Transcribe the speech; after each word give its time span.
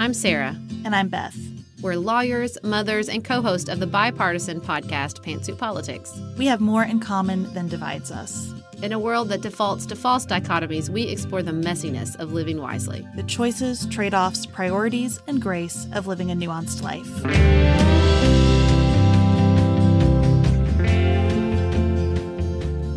I'm 0.00 0.14
Sarah. 0.14 0.56
And 0.86 0.96
I'm 0.96 1.08
Beth. 1.08 1.36
We're 1.82 1.96
lawyers, 1.96 2.56
mothers, 2.62 3.10
and 3.10 3.22
co 3.22 3.42
host 3.42 3.68
of 3.68 3.80
the 3.80 3.86
bipartisan 3.86 4.58
podcast 4.58 5.22
Pantsuit 5.22 5.58
Politics. 5.58 6.18
We 6.38 6.46
have 6.46 6.62
more 6.62 6.84
in 6.84 7.00
common 7.00 7.52
than 7.52 7.68
divides 7.68 8.10
us. 8.10 8.50
In 8.82 8.94
a 8.94 8.98
world 8.98 9.28
that 9.28 9.42
defaults 9.42 9.84
to 9.84 9.94
false 9.94 10.24
dichotomies, 10.24 10.88
we 10.88 11.02
explore 11.02 11.42
the 11.42 11.50
messiness 11.50 12.18
of 12.18 12.32
living 12.32 12.62
wisely. 12.62 13.06
The 13.14 13.24
choices, 13.24 13.84
trade 13.88 14.14
offs, 14.14 14.46
priorities, 14.46 15.20
and 15.26 15.38
grace 15.38 15.86
of 15.92 16.06
living 16.06 16.30
a 16.30 16.34
nuanced 16.34 16.80
life. 16.80 17.06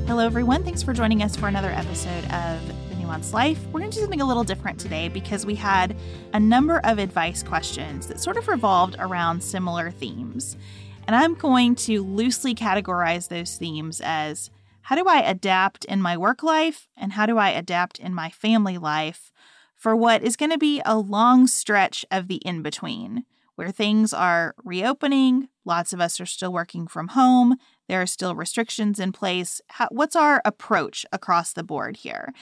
Hello, 0.08 0.26
everyone. 0.26 0.64
Thanks 0.64 0.82
for 0.82 0.94
joining 0.94 1.22
us 1.22 1.36
for 1.36 1.50
another 1.50 1.72
episode 1.72 2.24
of 2.32 2.83
Life. 3.08 3.66
We're 3.68 3.80
going 3.80 3.92
to 3.92 3.96
do 3.96 4.02
something 4.02 4.22
a 4.22 4.26
little 4.26 4.44
different 4.44 4.80
today 4.80 5.08
because 5.08 5.46
we 5.46 5.56
had 5.56 5.96
a 6.34 6.40
number 6.40 6.80
of 6.84 6.98
advice 6.98 7.44
questions 7.44 8.08
that 8.08 8.20
sort 8.20 8.38
of 8.38 8.48
revolved 8.48 8.96
around 8.98 9.44
similar 9.44 9.92
themes. 9.92 10.58
And 11.06 11.16
I'm 11.16 11.36
going 11.36 11.76
to 11.76 12.04
loosely 12.04 12.56
categorize 12.56 13.28
those 13.28 13.58
themes 13.58 14.02
as 14.04 14.50
how 14.82 14.96
do 14.96 15.06
I 15.08 15.20
adapt 15.20 15.86
in 15.86 16.02
my 16.02 16.18
work 16.18 16.44
life 16.44 16.88
and 16.98 17.14
how 17.14 17.26
do 17.26 17.38
I 17.38 17.50
adapt 17.50 18.00
in 18.00 18.14
my 18.14 18.30
family 18.30 18.78
life 18.78 19.32
for 19.76 19.96
what 19.96 20.24
is 20.24 20.36
going 20.36 20.52
to 20.52 20.58
be 20.58 20.82
a 20.86 20.98
long 20.98 21.46
stretch 21.48 22.06
of 22.10 22.28
the 22.28 22.38
in 22.38 22.62
between 22.62 23.26
where 23.56 23.72
things 23.72 24.14
are 24.14 24.56
reopening, 24.64 25.50
lots 25.66 25.94
of 25.94 26.02
us 26.02 26.20
are 26.20 26.26
still 26.26 26.52
working 26.52 26.88
from 26.88 27.10
home, 27.10 27.56
there 27.88 28.02
are 28.02 28.08
still 28.08 28.36
restrictions 28.36 29.00
in 29.00 29.12
place. 29.12 29.62
How, 29.68 29.88
what's 29.92 30.16
our 30.16 30.42
approach 30.46 31.06
across 31.12 31.54
the 31.54 31.64
board 31.64 31.98
here? 31.98 32.34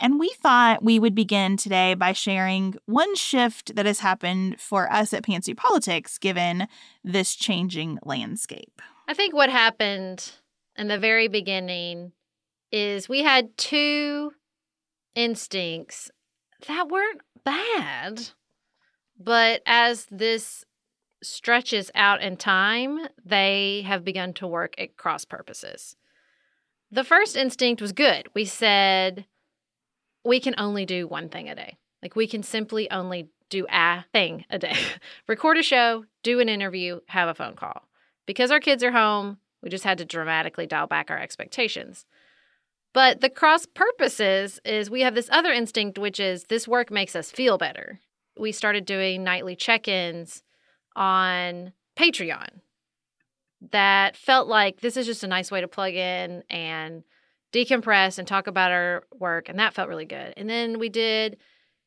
And 0.00 0.18
we 0.18 0.30
thought 0.40 0.82
we 0.82 0.98
would 0.98 1.14
begin 1.14 1.56
today 1.56 1.94
by 1.94 2.12
sharing 2.12 2.76
one 2.86 3.14
shift 3.14 3.74
that 3.76 3.86
has 3.86 4.00
happened 4.00 4.60
for 4.60 4.90
us 4.92 5.12
at 5.12 5.22
Pantsuit 5.22 5.56
Politics 5.56 6.18
given 6.18 6.66
this 7.04 7.34
changing 7.34 7.98
landscape. 8.04 8.80
I 9.08 9.14
think 9.14 9.34
what 9.34 9.50
happened 9.50 10.32
in 10.76 10.88
the 10.88 10.98
very 10.98 11.28
beginning 11.28 12.12
is 12.72 13.08
we 13.08 13.22
had 13.22 13.56
two 13.56 14.32
instincts 15.14 16.10
that 16.66 16.88
weren't 16.88 17.20
bad. 17.44 18.28
But 19.18 19.62
as 19.66 20.06
this 20.10 20.64
stretches 21.26 21.90
out 21.94 22.22
in 22.22 22.36
time, 22.36 22.98
they 23.24 23.82
have 23.86 24.04
begun 24.04 24.32
to 24.34 24.46
work 24.46 24.74
at 24.78 24.96
cross 24.96 25.24
purposes. 25.24 25.96
The 26.90 27.04
first 27.04 27.36
instinct 27.36 27.82
was 27.82 27.92
good. 27.92 28.28
We 28.34 28.44
said 28.44 29.26
we 30.24 30.40
can 30.40 30.54
only 30.58 30.86
do 30.86 31.06
one 31.06 31.28
thing 31.28 31.48
a 31.48 31.54
day. 31.54 31.78
Like 32.02 32.16
we 32.16 32.26
can 32.26 32.42
simply 32.42 32.90
only 32.90 33.28
do 33.48 33.66
a 33.70 34.04
thing 34.12 34.44
a 34.50 34.58
day. 34.58 34.76
Record 35.28 35.58
a 35.58 35.62
show, 35.62 36.04
do 36.22 36.40
an 36.40 36.48
interview, 36.48 37.00
have 37.08 37.28
a 37.28 37.34
phone 37.34 37.54
call. 37.54 37.88
Because 38.26 38.50
our 38.50 38.60
kids 38.60 38.82
are 38.82 38.92
home, 38.92 39.38
we 39.62 39.70
just 39.70 39.84
had 39.84 39.98
to 39.98 40.04
dramatically 40.04 40.66
dial 40.66 40.86
back 40.86 41.10
our 41.10 41.18
expectations. 41.18 42.06
But 42.92 43.20
the 43.20 43.30
cross 43.30 43.66
purposes 43.66 44.60
is 44.64 44.88
we 44.88 45.02
have 45.02 45.14
this 45.14 45.28
other 45.30 45.52
instinct, 45.52 45.98
which 45.98 46.18
is 46.18 46.44
this 46.44 46.66
work 46.66 46.90
makes 46.90 47.14
us 47.14 47.30
feel 47.30 47.58
better. 47.58 48.00
We 48.38 48.52
started 48.52 48.84
doing 48.84 49.22
nightly 49.22 49.54
check 49.54 49.86
ins 49.86 50.42
on 50.96 51.72
Patreon 51.96 52.60
that 53.70 54.16
felt 54.16 54.48
like 54.48 54.80
this 54.80 54.96
is 54.96 55.06
just 55.06 55.22
a 55.22 55.28
nice 55.28 55.50
way 55.50 55.60
to 55.60 55.68
plug 55.68 55.94
in 55.94 56.42
and 56.50 57.04
decompress 57.52 58.18
and 58.18 58.26
talk 58.26 58.46
about 58.46 58.72
our 58.72 59.04
work. 59.18 59.48
And 59.48 59.58
that 59.58 59.74
felt 59.74 59.88
really 59.88 60.04
good. 60.04 60.34
And 60.36 60.50
then 60.50 60.78
we 60.78 60.88
did 60.88 61.36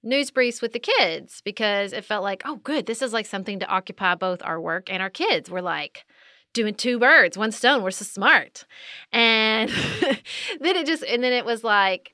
news 0.01 0.31
briefs 0.31 0.61
with 0.61 0.71
the 0.73 0.79
kids 0.79 1.41
because 1.41 1.91
it 1.91 2.05
felt 2.05 2.23
like, 2.23 2.43
oh, 2.45 2.55
good, 2.57 2.85
this 2.85 3.01
is 3.01 3.11
like 3.11 3.25
something 3.25 3.59
to 3.59 3.67
occupy 3.67 4.15
both 4.15 4.41
our 4.43 4.59
work 4.59 4.91
and 4.91 5.01
our 5.01 5.09
kids. 5.09 5.51
We're 5.51 5.61
like, 5.61 6.05
doing 6.53 6.73
two 6.73 6.99
birds, 6.99 7.37
one 7.37 7.51
stone. 7.51 7.83
We're 7.83 7.91
so 7.91 8.05
smart. 8.05 8.65
And 9.11 9.69
then 10.59 10.75
it 10.75 10.85
just, 10.85 11.03
and 11.03 11.23
then 11.23 11.33
it 11.33 11.45
was 11.45 11.63
like, 11.63 12.13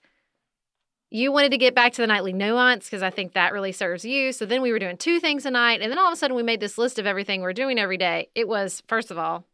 you 1.09 1.31
wanted 1.31 1.51
to 1.51 1.57
get 1.57 1.75
back 1.75 1.93
to 1.93 2.01
the 2.01 2.07
nightly 2.07 2.33
nuance 2.33 2.85
because 2.85 3.03
I 3.03 3.09
think 3.09 3.33
that 3.33 3.53
really 3.53 3.71
serves 3.71 4.03
you. 4.03 4.31
So 4.31 4.45
then 4.45 4.61
we 4.61 4.71
were 4.71 4.79
doing 4.79 4.97
two 4.97 5.19
things 5.19 5.45
a 5.45 5.51
night. 5.51 5.81
And 5.81 5.91
then 5.91 5.99
all 5.99 6.07
of 6.07 6.13
a 6.13 6.15
sudden 6.15 6.35
we 6.35 6.43
made 6.43 6.59
this 6.59 6.77
list 6.77 6.99
of 6.99 7.05
everything 7.05 7.41
we're 7.41 7.53
doing 7.53 7.79
every 7.79 7.97
day. 7.97 8.29
It 8.35 8.47
was, 8.47 8.81
first 8.87 9.11
of 9.11 9.17
all, 9.17 9.45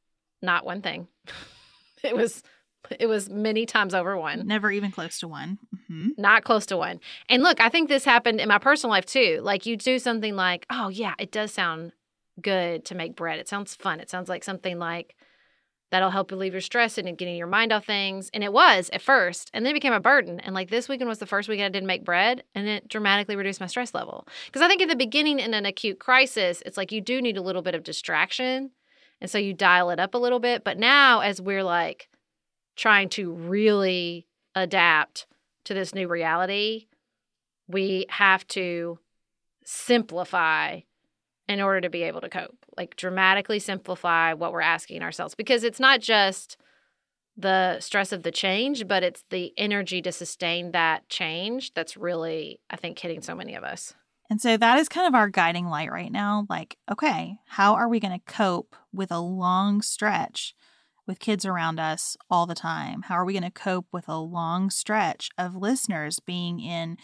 not 0.41 0.66
one 0.66 0.81
thing. 0.81 1.07
it 2.03 2.16
was 2.16 2.44
it 3.00 3.07
was 3.07 3.29
many 3.29 3.66
times 3.66 3.94
over 3.94 4.17
one. 4.17 4.47
Never 4.47 4.72
even 4.72 4.91
close 4.91 5.19
to 5.19 5.28
one. 5.28 5.59
Mm-hmm. 5.90 6.09
Not 6.17 6.44
close 6.44 6.66
to 6.67 6.78
one. 6.78 7.00
And 7.29 7.44
look, 7.44 7.61
I 7.61 7.69
think 7.69 7.88
this 7.88 8.03
happened 8.03 8.41
in 8.41 8.50
my 8.50 8.57
personal 8.57 8.91
life 8.91 9.06
too. 9.06 9.40
Like 9.44 9.66
you 9.66 9.78
do 9.78 10.00
something 10.00 10.35
like, 10.35 10.66
oh 10.69 10.90
yeah, 10.90 11.13
it 11.19 11.31
does 11.31 11.53
sound 11.53 11.94
good 12.41 12.85
to 12.85 12.95
make 12.95 13.16
bread. 13.16 13.40
It 13.40 13.47
sounds 13.47 13.75
fun. 13.75 14.00
It 14.00 14.09
sounds 14.09 14.29
like 14.29 14.44
something 14.44 14.79
like 14.79 15.16
that'll 15.91 16.09
help 16.09 16.31
relieve 16.31 16.53
your 16.53 16.62
stress 16.62 16.97
and 16.97 17.18
getting 17.18 17.35
your 17.35 17.47
mind 17.47 17.72
off 17.72 17.85
things. 17.85 18.29
And 18.34 18.44
it 18.44 18.52
was 18.52 18.90
at 18.94 19.02
first, 19.02 19.52
and 19.53 19.66
then 19.66 19.72
it 19.72 19.75
became 19.75 19.94
a 19.94 20.00
burden. 20.00 20.40
And 20.40 20.56
like 20.56 20.69
this 20.69 20.90
weekend 20.90 21.09
was 21.09 21.19
the 21.19 21.25
first 21.25 21.47
weekend 21.47 21.66
I 21.66 21.78
didn't 21.78 21.88
make 21.88 22.06
bread, 22.06 22.44
and 22.56 22.68
it 22.68 22.88
dramatically 22.88 23.35
reduced 23.35 23.59
my 23.59 23.68
stress 23.68 23.94
level. 23.94 24.28
Because 24.46 24.62
I 24.62 24.68
think 24.68 24.81
in 24.81 24.88
the 24.88 24.96
beginning, 24.96 25.40
in 25.40 25.53
an 25.53 25.66
acute 25.66 26.00
crisis, 26.00 26.63
it's 26.66 26.78
like 26.78 26.91
you 26.91 27.02
do 27.02 27.22
need 27.22 27.38
a 27.38 27.41
little 27.41 27.62
bit 27.62 27.75
of 27.75 27.84
distraction. 27.84 28.72
And 29.19 29.29
so 29.29 29.38
you 29.38 29.53
dial 29.53 29.91
it 29.91 30.00
up 30.00 30.16
a 30.16 30.18
little 30.18 30.40
bit. 30.40 30.63
But 30.63 30.79
now, 30.79 31.19
as 31.19 31.40
we're 31.40 31.63
like 31.63 32.09
trying 32.75 33.09
to 33.09 33.31
really 33.31 34.28
adapt 34.56 35.28
to 35.66 35.73
this 35.73 35.94
new 35.94 36.08
reality, 36.08 36.88
we 37.68 38.06
have 38.09 38.47
to 38.47 38.97
simplify 39.63 40.79
in 41.47 41.62
order 41.62 41.81
to 41.81 41.90
be 41.90 42.03
able 42.03 42.22
to 42.22 42.29
cope. 42.29 42.60
Like 42.78 42.96
dramatically 42.96 43.59
simplify 43.59 44.34
what 44.34 44.54
we're 44.54 44.62
asking 44.62 45.02
ourselves 45.02 45.36
because 45.36 45.64
it's 45.64 45.80
not 45.80 46.00
just 46.00 46.58
the 47.38 47.80
stress 47.80 48.12
of 48.12 48.24
the 48.24 48.32
change, 48.32 48.88
but 48.88 49.04
it's 49.04 49.24
the 49.30 49.54
energy 49.58 50.02
to 50.02 50.12
sustain 50.12 50.72
that 50.72 51.08
change 51.09 51.74
that's 51.74 51.98
really, 51.98 52.59
I 52.70 52.76
think, 52.76 53.00
hitting 53.00 53.22
so 53.22 53.36
many 53.36 53.56
of 53.56 53.64
us. 53.64 53.94
And 54.30 54.40
so 54.40 54.56
that 54.56 54.80
is 54.80 54.88
kind 54.88 55.08
of 55.08 55.16
our 55.16 55.28
guiding 55.28 55.68
light 55.68 55.92
right 55.92 56.12
now. 56.12 56.46
Like, 56.50 56.78
okay, 56.90 57.36
how 57.48 57.74
are 57.76 57.90
we 57.90 58.00
going 58.00 58.18
to 58.18 58.32
cope 58.32 58.76
with 58.94 59.12
a 59.12 59.20
long 59.20 59.82
stretch 59.82 60.56
with 61.06 61.20
kids 61.20 61.46
around 61.46 61.80
us 61.80 62.16
all 62.30 62.46
the 62.46 62.56
time? 62.56 63.02
How 63.03 63.16
are 63.16 63.26
we 63.26 63.34
going 63.34 63.44
to 63.44 63.52
cope 63.52 63.88
with 63.92 64.08
a 64.08 64.18
long 64.18 64.70
stretch 64.70 65.32
of 65.38 65.56
listeners 65.56 66.20
being 66.20 66.62
in 66.62 66.96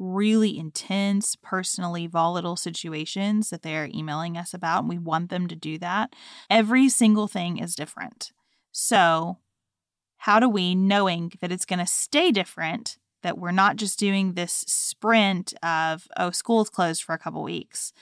really 0.00 0.58
intense, 0.58 1.36
personally 1.36 2.06
volatile 2.06 2.56
situations 2.56 3.50
that 3.50 3.62
they're 3.62 3.90
emailing 3.94 4.36
us 4.36 4.54
about, 4.54 4.80
and 4.80 4.88
we 4.88 4.98
want 4.98 5.28
them 5.30 5.46
to 5.46 5.54
do 5.54 5.78
that. 5.78 6.16
Every 6.48 6.88
single 6.88 7.28
thing 7.28 7.58
is 7.58 7.76
different. 7.76 8.32
So, 8.72 9.38
how 10.16 10.40
do 10.40 10.48
we, 10.48 10.74
knowing 10.74 11.32
that 11.40 11.52
it's 11.52 11.66
going 11.66 11.78
to 11.78 11.86
stay 11.86 12.32
different, 12.32 12.98
that 13.22 13.38
we're 13.38 13.52
not 13.52 13.76
just 13.76 13.98
doing 13.98 14.32
this 14.32 14.64
sprint 14.66 15.54
of, 15.62 16.08
oh, 16.16 16.30
school's 16.30 16.70
closed 16.70 17.02
for 17.02 17.14
a 17.14 17.18
couple 17.18 17.42
weeks? 17.42 17.92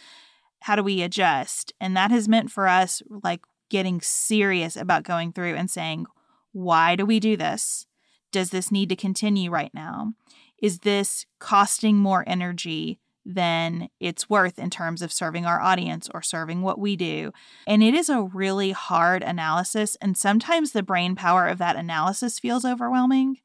How 0.62 0.76
do 0.76 0.82
we 0.82 1.02
adjust? 1.02 1.72
And 1.80 1.96
that 1.96 2.10
has 2.10 2.28
meant 2.28 2.50
for 2.50 2.68
us, 2.68 3.02
like, 3.08 3.40
getting 3.68 4.00
serious 4.00 4.76
about 4.76 5.02
going 5.02 5.32
through 5.32 5.54
and 5.54 5.70
saying, 5.70 6.06
why 6.52 6.96
do 6.96 7.04
we 7.04 7.20
do 7.20 7.36
this? 7.36 7.86
Does 8.32 8.50
this 8.50 8.70
need 8.70 8.88
to 8.88 8.96
continue 8.96 9.50
right 9.50 9.72
now? 9.74 10.14
Is 10.60 10.80
this 10.80 11.26
costing 11.38 11.96
more 11.96 12.24
energy 12.26 13.00
than 13.24 13.90
it's 14.00 14.30
worth 14.30 14.58
in 14.58 14.70
terms 14.70 15.02
of 15.02 15.12
serving 15.12 15.44
our 15.44 15.60
audience 15.60 16.08
or 16.14 16.22
serving 16.22 16.62
what 16.62 16.78
we 16.78 16.96
do. 16.96 17.30
And 17.66 17.82
it 17.82 17.92
is 17.92 18.08
a 18.08 18.22
really 18.22 18.70
hard 18.70 19.22
analysis. 19.22 19.96
And 20.00 20.16
sometimes 20.16 20.72
the 20.72 20.82
brain 20.82 21.14
power 21.14 21.46
of 21.46 21.58
that 21.58 21.76
analysis 21.76 22.38
feels 22.38 22.64
overwhelming. 22.64 23.36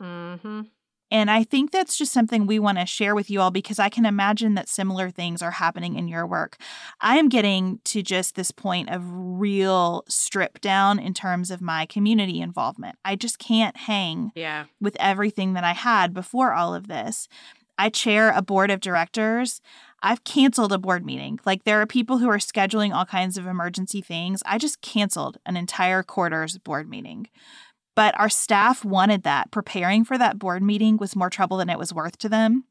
Mm-hmm. 0.00 0.62
And 1.10 1.30
I 1.30 1.44
think 1.44 1.70
that's 1.70 1.96
just 1.96 2.12
something 2.12 2.46
we 2.46 2.58
want 2.58 2.78
to 2.78 2.86
share 2.86 3.14
with 3.14 3.30
you 3.30 3.40
all 3.40 3.50
because 3.50 3.78
I 3.78 3.88
can 3.88 4.04
imagine 4.04 4.54
that 4.54 4.68
similar 4.68 5.10
things 5.10 5.40
are 5.40 5.52
happening 5.52 5.96
in 5.96 6.08
your 6.08 6.26
work. 6.26 6.56
I 7.00 7.18
am 7.18 7.28
getting 7.28 7.80
to 7.84 8.02
just 8.02 8.34
this 8.34 8.50
point 8.50 8.90
of 8.90 9.02
real 9.06 10.04
strip 10.08 10.60
down 10.60 10.98
in 10.98 11.14
terms 11.14 11.50
of 11.50 11.60
my 11.60 11.86
community 11.86 12.40
involvement. 12.40 12.96
I 13.04 13.14
just 13.14 13.38
can't 13.38 13.76
hang 13.76 14.32
yeah. 14.34 14.64
with 14.80 14.96
everything 14.98 15.52
that 15.52 15.64
I 15.64 15.72
had 15.72 16.12
before 16.12 16.52
all 16.52 16.74
of 16.74 16.88
this. 16.88 17.28
I 17.78 17.90
chair 17.90 18.32
a 18.34 18.42
board 18.42 18.70
of 18.70 18.80
directors. 18.80 19.60
I've 20.02 20.24
canceled 20.24 20.72
a 20.72 20.78
board 20.78 21.04
meeting. 21.04 21.38
Like 21.44 21.64
there 21.64 21.80
are 21.80 21.86
people 21.86 22.18
who 22.18 22.28
are 22.28 22.38
scheduling 22.38 22.94
all 22.94 23.04
kinds 23.04 23.36
of 23.36 23.46
emergency 23.46 24.00
things. 24.00 24.42
I 24.46 24.58
just 24.58 24.80
canceled 24.80 25.38
an 25.46 25.56
entire 25.56 26.02
quarter's 26.02 26.58
board 26.58 26.88
meeting 26.88 27.28
but 27.96 28.18
our 28.20 28.28
staff 28.28 28.84
wanted 28.84 29.24
that. 29.24 29.50
Preparing 29.50 30.04
for 30.04 30.16
that 30.16 30.38
board 30.38 30.62
meeting 30.62 30.98
was 30.98 31.16
more 31.16 31.30
trouble 31.30 31.56
than 31.56 31.68
it 31.68 31.78
was 31.78 31.92
worth 31.92 32.18
to 32.18 32.28
them 32.28 32.64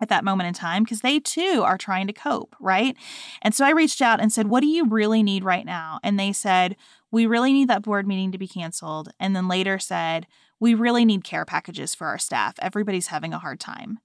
at 0.00 0.08
that 0.08 0.24
moment 0.24 0.48
in 0.48 0.54
time 0.54 0.84
because 0.84 1.00
they 1.00 1.20
too 1.20 1.62
are 1.64 1.78
trying 1.78 2.06
to 2.06 2.12
cope, 2.12 2.56
right? 2.60 2.96
And 3.42 3.54
so 3.54 3.64
I 3.64 3.70
reached 3.70 4.00
out 4.00 4.20
and 4.20 4.32
said, 4.32 4.48
What 4.48 4.60
do 4.60 4.66
you 4.66 4.86
really 4.86 5.22
need 5.22 5.44
right 5.44 5.66
now? 5.66 6.00
And 6.02 6.18
they 6.18 6.32
said, 6.32 6.76
We 7.10 7.26
really 7.26 7.52
need 7.52 7.68
that 7.68 7.82
board 7.82 8.06
meeting 8.06 8.32
to 8.32 8.38
be 8.38 8.48
canceled. 8.48 9.10
And 9.20 9.36
then 9.36 9.48
later 9.48 9.78
said, 9.78 10.26
We 10.58 10.74
really 10.74 11.04
need 11.04 11.24
care 11.24 11.44
packages 11.44 11.94
for 11.94 12.06
our 12.08 12.18
staff. 12.18 12.54
Everybody's 12.60 13.08
having 13.08 13.32
a 13.32 13.38
hard 13.38 13.60
time. 13.60 13.98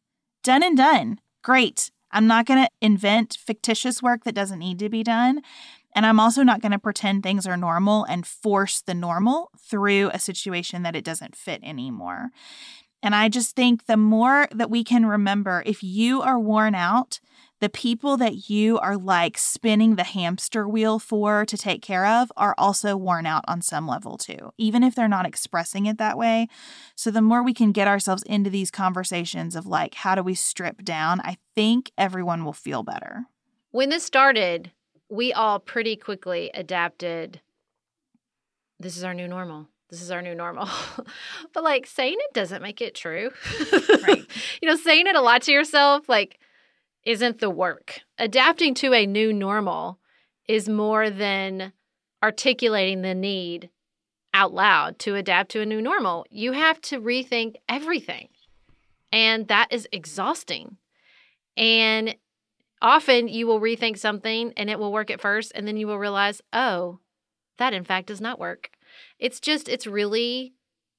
Done 0.43 0.63
and 0.63 0.77
done. 0.77 1.19
Great. 1.43 1.89
I'm 2.11 2.27
not 2.27 2.45
going 2.45 2.63
to 2.63 2.69
invent 2.79 3.37
fictitious 3.43 4.03
work 4.03 4.23
that 4.23 4.35
doesn't 4.35 4.59
need 4.59 4.77
to 4.79 4.89
be 4.89 5.03
done. 5.03 5.41
And 5.95 6.05
I'm 6.05 6.19
also 6.19 6.43
not 6.43 6.61
going 6.61 6.71
to 6.71 6.79
pretend 6.79 7.23
things 7.23 7.45
are 7.47 7.57
normal 7.57 8.03
and 8.05 8.25
force 8.25 8.81
the 8.81 8.93
normal 8.93 9.51
through 9.59 10.09
a 10.13 10.19
situation 10.19 10.83
that 10.83 10.95
it 10.95 11.05
doesn't 11.05 11.35
fit 11.35 11.61
anymore. 11.63 12.29
And 13.03 13.13
I 13.13 13.27
just 13.27 13.55
think 13.55 13.85
the 13.85 13.97
more 13.97 14.47
that 14.51 14.69
we 14.69 14.83
can 14.83 15.05
remember, 15.05 15.61
if 15.65 15.83
you 15.83 16.21
are 16.21 16.39
worn 16.39 16.73
out, 16.73 17.19
the 17.59 17.69
people 17.69 18.17
that 18.17 18.49
you 18.49 18.79
are 18.79 18.97
like 18.97 19.37
spinning 19.37 19.95
the 19.95 20.03
hamster 20.03 20.67
wheel 20.67 20.99
for 20.99 21.45
to 21.45 21.57
take 21.57 21.81
care 21.81 22.05
of 22.05 22.31
are 22.35 22.55
also 22.57 22.97
worn 22.97 23.25
out 23.25 23.43
on 23.47 23.61
some 23.61 23.87
level 23.87 24.17
too, 24.17 24.51
even 24.57 24.83
if 24.83 24.95
they're 24.95 25.07
not 25.07 25.25
expressing 25.25 25.85
it 25.85 25.97
that 25.97 26.17
way. 26.17 26.47
So 26.95 27.11
the 27.11 27.21
more 27.21 27.43
we 27.43 27.53
can 27.53 27.71
get 27.71 27.87
ourselves 27.87 28.23
into 28.23 28.49
these 28.49 28.71
conversations 28.71 29.55
of 29.55 29.65
like, 29.65 29.95
how 29.95 30.15
do 30.15 30.23
we 30.23 30.35
strip 30.35 30.83
down, 30.83 31.21
I 31.21 31.37
think 31.55 31.91
everyone 31.97 32.43
will 32.43 32.53
feel 32.53 32.83
better. 32.83 33.25
When 33.71 33.89
this 33.89 34.03
started, 34.03 34.71
we 35.13 35.31
all 35.31 35.59
pretty 35.59 35.95
quickly 35.95 36.49
adapted. 36.53 37.41
This 38.79 38.97
is 38.97 39.03
our 39.03 39.13
new 39.13 39.27
normal 39.27 39.67
this 39.93 40.01
is 40.01 40.09
our 40.09 40.23
new 40.23 40.33
normal. 40.33 40.67
but 41.53 41.63
like 41.63 41.85
saying 41.85 42.17
it 42.17 42.33
doesn't 42.33 42.63
make 42.63 42.81
it 42.81 42.95
true. 42.95 43.29
right. 44.07 44.25
You 44.61 44.69
know, 44.69 44.75
saying 44.75 45.05
it 45.05 45.15
a 45.15 45.21
lot 45.21 45.43
to 45.43 45.51
yourself, 45.51 46.09
like, 46.09 46.39
isn't 47.05 47.39
the 47.39 47.49
work. 47.49 47.99
Adapting 48.17 48.73
to 48.75 48.93
a 48.93 49.05
new 49.05 49.31
normal 49.31 49.99
is 50.47 50.67
more 50.67 51.09
than 51.09 51.73
articulating 52.23 53.01
the 53.03 53.13
need 53.13 53.69
out 54.33 54.53
loud 54.53 54.97
to 54.99 55.15
adapt 55.15 55.51
to 55.51 55.61
a 55.61 55.65
new 55.65 55.81
normal. 55.81 56.25
You 56.31 56.53
have 56.53 56.81
to 56.81 56.99
rethink 56.99 57.55
everything. 57.69 58.29
And 59.11 59.47
that 59.49 59.67
is 59.71 59.87
exhausting. 59.91 60.77
And 61.55 62.15
often 62.83 63.27
you 63.27 63.47
will 63.47 63.59
rethink 63.59 63.97
something 63.97 64.53
and 64.55 64.69
it 64.69 64.77
will 64.77 64.93
work 64.93 65.09
at 65.09 65.21
first, 65.21 65.51
and 65.55 65.67
then 65.67 65.77
you 65.77 65.87
will 65.87 65.97
realize, 65.97 66.41
oh, 66.53 66.99
that 67.57 67.73
in 67.73 67.83
fact 67.83 68.07
does 68.07 68.21
not 68.21 68.39
work. 68.39 68.69
It's 69.17 69.39
just, 69.39 69.67
it's 69.67 69.87
really, 69.87 70.53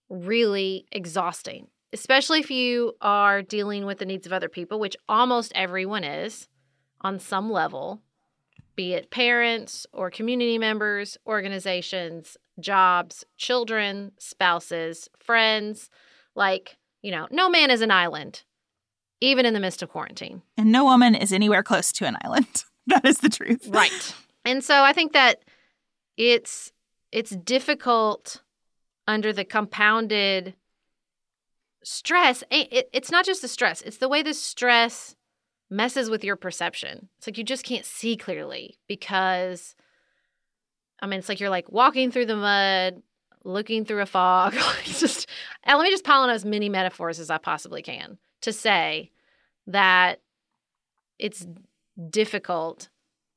really 0.08 0.86
exhausting 0.90 1.68
especially 1.94 2.40
if 2.40 2.50
you 2.50 2.92
are 3.00 3.40
dealing 3.40 3.86
with 3.86 3.98
the 3.98 4.04
needs 4.04 4.26
of 4.26 4.32
other 4.32 4.48
people, 4.48 4.80
which 4.80 4.96
almost 5.08 5.52
everyone 5.54 6.02
is 6.02 6.48
on 7.02 7.20
some 7.20 7.48
level, 7.48 8.02
be 8.74 8.94
it 8.94 9.12
parents 9.12 9.86
or 9.92 10.10
community 10.10 10.58
members, 10.58 11.16
organizations, 11.24 12.36
jobs, 12.58 13.24
children, 13.36 14.10
spouses, 14.18 15.08
friends. 15.20 15.88
Like, 16.34 16.76
you 17.00 17.12
know, 17.12 17.28
no 17.30 17.48
man 17.48 17.70
is 17.70 17.80
an 17.80 17.92
island, 17.92 18.42
even 19.24 19.46
in 19.46 19.54
the 19.54 19.60
midst 19.60 19.82
of 19.82 19.88
quarantine. 19.88 20.42
And 20.56 20.70
no 20.70 20.84
woman 20.84 21.14
is 21.14 21.32
anywhere 21.32 21.62
close 21.62 21.92
to 21.92 22.06
an 22.06 22.16
island. 22.22 22.64
that 22.86 23.04
is 23.04 23.18
the 23.18 23.28
truth. 23.28 23.66
Right. 23.68 24.14
And 24.44 24.62
so 24.62 24.82
I 24.82 24.92
think 24.92 25.12
that 25.12 25.42
it's 26.16 26.72
it's 27.10 27.30
difficult 27.30 28.42
under 29.06 29.32
the 29.32 29.44
compounded 29.44 30.54
stress, 31.84 32.42
it, 32.50 32.88
it's 32.92 33.10
not 33.10 33.24
just 33.24 33.42
the 33.42 33.48
stress, 33.48 33.82
it's 33.82 33.98
the 33.98 34.08
way 34.08 34.22
the 34.22 34.34
stress 34.34 35.14
messes 35.70 36.10
with 36.10 36.24
your 36.24 36.36
perception. 36.36 37.08
It's 37.18 37.26
like 37.26 37.38
you 37.38 37.44
just 37.44 37.64
can't 37.64 37.84
see 37.84 38.16
clearly 38.16 38.78
because, 38.88 39.74
I 41.00 41.06
mean, 41.06 41.18
it's 41.18 41.28
like 41.28 41.40
you're 41.40 41.50
like 41.50 41.70
walking 41.70 42.10
through 42.10 42.26
the 42.26 42.36
mud, 42.36 43.02
looking 43.44 43.84
through 43.84 44.00
a 44.00 44.06
fog. 44.06 44.54
it's 44.84 45.00
just, 45.00 45.28
let 45.66 45.80
me 45.80 45.90
just 45.90 46.04
pile 46.04 46.22
on 46.22 46.30
as 46.30 46.44
many 46.44 46.68
metaphors 46.68 47.20
as 47.20 47.30
I 47.30 47.38
possibly 47.38 47.82
can 47.82 48.18
to 48.42 48.52
say 48.52 49.10
that 49.66 50.20
it's 51.18 51.46
difficult 52.10 52.88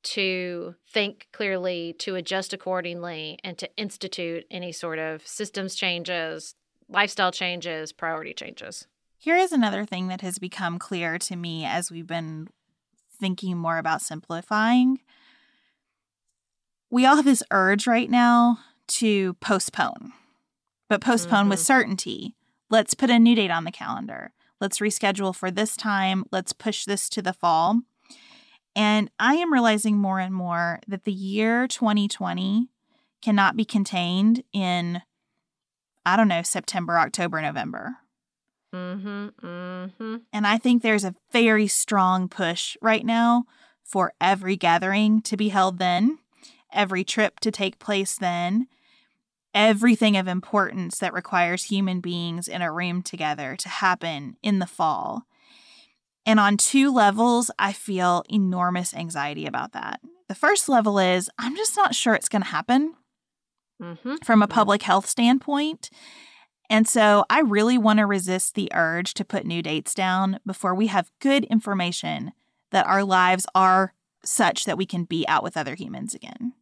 to 0.03 0.75
think 0.89 1.27
clearly, 1.33 1.94
to 2.00 2.15
adjust 2.15 2.53
accordingly, 2.53 3.39
and 3.44 3.57
to 3.57 3.69
institute 3.75 4.45
any 4.50 4.71
sort 4.71 5.00
of 5.00 5.25
systems 5.27 5.75
changes, 5.75 6.56
lifestyle 6.88 7.31
changes, 7.31 7.91
priority 7.91 8.33
changes. 8.33 8.88
Here 9.18 9.35
is 9.35 9.51
another 9.51 9.83
thing 9.83 10.07
that 10.07 10.21
has 10.21 10.39
become 10.39 10.79
clear 10.79 11.18
to 11.19 11.35
me 11.35 11.65
as 11.65 11.91
we've 11.91 12.07
been 12.07 12.47
thinking 13.19 13.57
more 13.57 13.77
about 13.77 14.01
simplifying. 14.01 15.01
We 16.89 17.06
all 17.06 17.18
have 17.18 17.25
this 17.25 17.44
urge 17.51 17.88
right 17.88 18.09
now 18.09 18.59
to 18.88 19.33
postpone, 19.35 20.13
but 20.88 21.01
postpone 21.01 21.41
mm-hmm. 21.41 21.50
with 21.50 21.59
certainty. 21.59 22.35
Let's 22.69 22.94
put 22.94 23.09
a 23.09 23.19
new 23.19 23.35
date 23.35 23.51
on 23.51 23.63
the 23.63 23.71
calendar. 23.71 24.31
Let's 24.59 24.80
reschedule 24.80 25.36
for 25.36 25.51
this 25.51 25.75
time. 25.75 26.25
Let's 26.31 26.54
push 26.54 26.86
this 26.86 27.09
to 27.09 27.21
the 27.21 27.33
fall. 27.33 27.81
And 28.75 29.09
I 29.19 29.36
am 29.36 29.51
realizing 29.51 29.98
more 29.98 30.19
and 30.19 30.33
more 30.33 30.80
that 30.88 31.04
the 31.04 31.12
year 31.12 31.68
2020 31.68 32.68
cannot 33.21 33.56
be 33.56 33.65
contained 33.65 34.44
in 34.54 35.01
I 36.07 36.15
don't 36.15 36.30
know, 36.30 36.42
September, 36.42 36.98
October, 36.98 37.42
November. 37.42 37.98
Mm-hmm, 38.74 39.45
mm-hmm. 39.45 40.15
And 40.31 40.48
I 40.48 40.57
think 40.57 40.81
there's 40.81 41.04
a 41.04 41.15
very 41.33 41.68
strong 41.68 42.30
push 42.30 42.77
right 42.81 43.06
now 43.06 43.44
for 43.83 44.13
every 44.21 44.56
gathering 44.56 45.21
to 45.24 45.36
be 45.36 45.50
held 45.50 45.80
then, 45.80 46.19
every 46.71 47.04
trip 47.04 47.42
to 47.42 47.51
take 47.51 47.80
place 47.80 48.15
then, 48.18 48.68
everything 49.57 50.15
of 50.15 50.27
importance 50.27 51.00
that 51.00 51.13
requires 51.13 51.63
human 51.63 52.00
beings 52.00 52.48
in 52.48 52.62
a 52.62 52.71
room 52.71 53.01
together 53.01 53.56
to 53.56 53.68
happen 53.68 54.38
in 54.44 54.59
the 54.59 54.68
fall. 54.68 55.24
And 56.27 56.39
on 56.39 56.57
two 56.57 56.94
levels, 56.94 57.50
I 57.57 57.74
feel 57.74 58.24
enormous 58.30 58.94
anxiety 58.94 59.48
about 59.48 59.71
that. 59.71 60.00
The 60.27 60.36
first 60.36 60.69
level 60.69 61.00
is 61.00 61.27
I'm 61.39 61.56
just 61.56 61.75
not 61.75 61.95
sure 61.95 62.13
it's 62.13 62.30
going 62.30 62.44
to 62.44 62.50
happen 62.50 62.94
mm-hmm. 63.81 64.18
from 64.24 64.44
a 64.44 64.48
public 64.48 64.83
health 64.83 65.07
standpoint. 65.07 65.89
And 66.69 66.88
so 66.88 67.25
I 67.27 67.39
really 67.39 67.80
want 67.80 67.98
to 67.98 68.06
resist 68.06 68.54
the 68.54 68.69
urge 68.75 69.15
to 69.15 69.25
put 69.25 69.44
new 69.44 69.63
dates 69.63 69.95
down 69.95 70.39
before 70.45 70.75
we 70.75 70.88
have 70.88 71.09
good 71.19 71.45
information 71.45 72.31
that 72.69 72.86
our 72.86 73.04
lives 73.04 73.48
are 73.56 73.95
such 74.24 74.65
that 74.65 74.77
we 74.77 74.86
can 74.86 75.06
be 75.06 75.27
out 75.27 75.42
with 75.42 75.57
other 75.57 75.74
humans 75.74 76.13
again. 76.13 76.54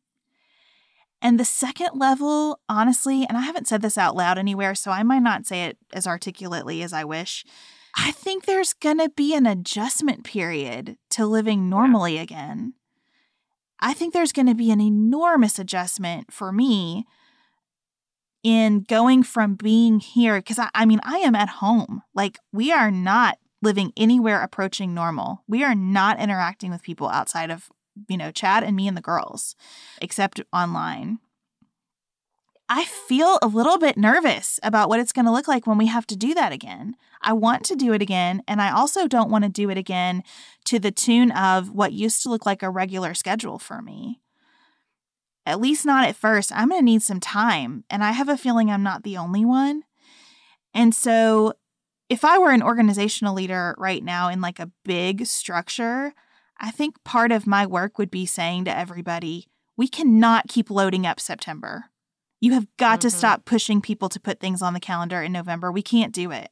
And 1.26 1.40
the 1.40 1.44
second 1.44 1.90
level, 1.96 2.60
honestly, 2.70 3.26
and 3.28 3.36
I 3.36 3.42
haven't 3.42 3.68
said 3.68 3.82
this 3.82 3.98
out 3.98 4.16
loud 4.16 4.38
anywhere, 4.38 4.76
so 4.76 4.92
I 4.92 5.02
might 5.02 5.24
not 5.24 5.48
say 5.48 5.64
it 5.64 5.76
as 5.92 6.06
articulately 6.06 6.84
as 6.84 6.94
I 6.94 7.04
wish. 7.04 7.44
I 7.98 8.12
think 8.12 8.46
there's 8.46 8.74
going 8.74 9.00
to 9.00 9.10
be 9.10 9.34
an 9.34 9.48
adjustment 9.48 10.24
period 10.24 10.98
to 11.10 11.26
living 11.26 11.68
normally 11.68 12.18
yeah. 12.18 12.22
again. 12.22 12.74
I 13.80 13.96
think 13.96 14.14
there's 14.14 14.34
going 14.34 14.46
to 14.46 14.54
be 14.54 14.70
an 14.70 14.80
enormous 14.80 15.58
adjustment 15.58 16.32
for 16.32 16.52
me 16.52 17.08
in 18.44 18.82
going 18.82 19.24
from 19.24 19.56
being 19.56 20.02
here. 20.02 20.38
Because 20.38 20.60
I, 20.60 20.70
I 20.76 20.86
mean, 20.86 21.00
I 21.02 21.18
am 21.18 21.34
at 21.34 21.50
home. 21.50 22.04
Like, 22.14 22.38
we 22.54 22.72
are 22.72 22.92
not 22.92 23.40
living 23.64 23.94
anywhere 23.98 24.44
approaching 24.44 24.94
normal. 24.94 25.44
We 25.48 25.64
are 25.64 25.74
not 25.74 26.20
interacting 26.20 26.70
with 26.70 26.84
people 26.84 27.10
outside 27.10 27.50
of, 27.50 27.72
you 28.10 28.18
know, 28.18 28.32
Chad 28.32 28.64
and 28.64 28.76
me 28.76 28.88
and 28.88 28.98
the 28.98 29.02
girls, 29.02 29.56
except 30.02 30.42
online. 30.54 31.20
I 32.68 32.86
feel 32.86 33.38
a 33.42 33.48
little 33.48 33.78
bit 33.78 33.96
nervous 33.96 34.60
about 34.64 34.90
what 34.90 35.00
it's 35.00 35.12
going 35.12 35.26
to 35.26 35.32
look 35.32 35.48
like 35.48 35.68
when 35.68 35.78
we 35.78 35.86
have 35.86 36.08
to 36.08 36.16
do 36.16 36.34
that 36.34 36.52
again. 36.52 36.96
I 37.22 37.34
want 37.34 37.64
to 37.66 37.76
do 37.76 37.94
it 37.94 38.02
again, 38.02 38.42
and 38.48 38.60
I 38.60 38.72
also 38.72 39.08
don't 39.08 39.30
want 39.30 39.44
to 39.44 39.50
do 39.50 39.70
it 39.70 39.78
again 39.78 40.24
to 40.66 40.80
the 40.80 40.92
tune 40.92 41.32
of 41.32 41.70
what 41.70 41.94
used 41.94 42.24
to 42.24 42.30
look 42.30 42.46
like 42.46 42.64
a 42.64 42.70
regular 42.70 43.14
schedule 43.14 43.60
for 43.60 43.84
me. 43.84 44.20
At 45.46 45.62
least 45.62 45.86
not 45.86 46.08
at 46.08 46.16
first. 46.16 46.52
I'm 46.56 46.70
going 46.70 46.82
to 46.82 46.86
need 46.86 47.04
some 47.04 47.20
time, 47.20 47.84
and 47.90 48.04
I 48.04 48.14
have 48.14 48.30
a 48.30 48.38
feeling 48.38 48.72
I'm 48.72 48.84
not 48.84 49.04
the 49.04 49.18
only 49.18 49.46
one. 49.46 49.84
And 50.74 50.94
so, 50.94 51.54
if 52.10 52.26
I 52.26 52.40
were 52.40 52.52
an 52.52 52.64
organizational 52.64 53.36
leader 53.36 53.76
right 53.78 54.04
now 54.04 54.30
in 54.30 54.42
like 54.42 54.60
a 54.60 54.72
big 54.84 55.28
structure, 55.28 56.14
I 56.60 56.72
think 56.72 57.04
part 57.04 57.32
of 57.32 57.48
my 57.48 57.66
work 57.66 57.98
would 57.98 58.12
be 58.12 58.26
saying 58.26 58.66
to 58.66 58.78
everybody, 58.78 59.48
we 59.78 59.88
cannot 59.88 60.48
keep 60.48 60.70
loading 60.70 61.06
up 61.06 61.20
September. 61.20 61.86
You 62.40 62.54
have 62.54 62.68
got 62.78 63.00
mm-hmm. 63.00 63.08
to 63.08 63.12
stop 63.12 63.46
pushing 63.46 63.82
people 63.82 64.10
to 64.10 64.20
put 64.20 64.40
things 64.40 64.62
on 64.62 64.74
the 64.74 64.80
calendar 64.80 65.22
in 65.22 65.32
November. 65.32 65.72
We 65.72 65.82
can't 65.82 66.14
do 66.14 66.32
it. 66.32 66.50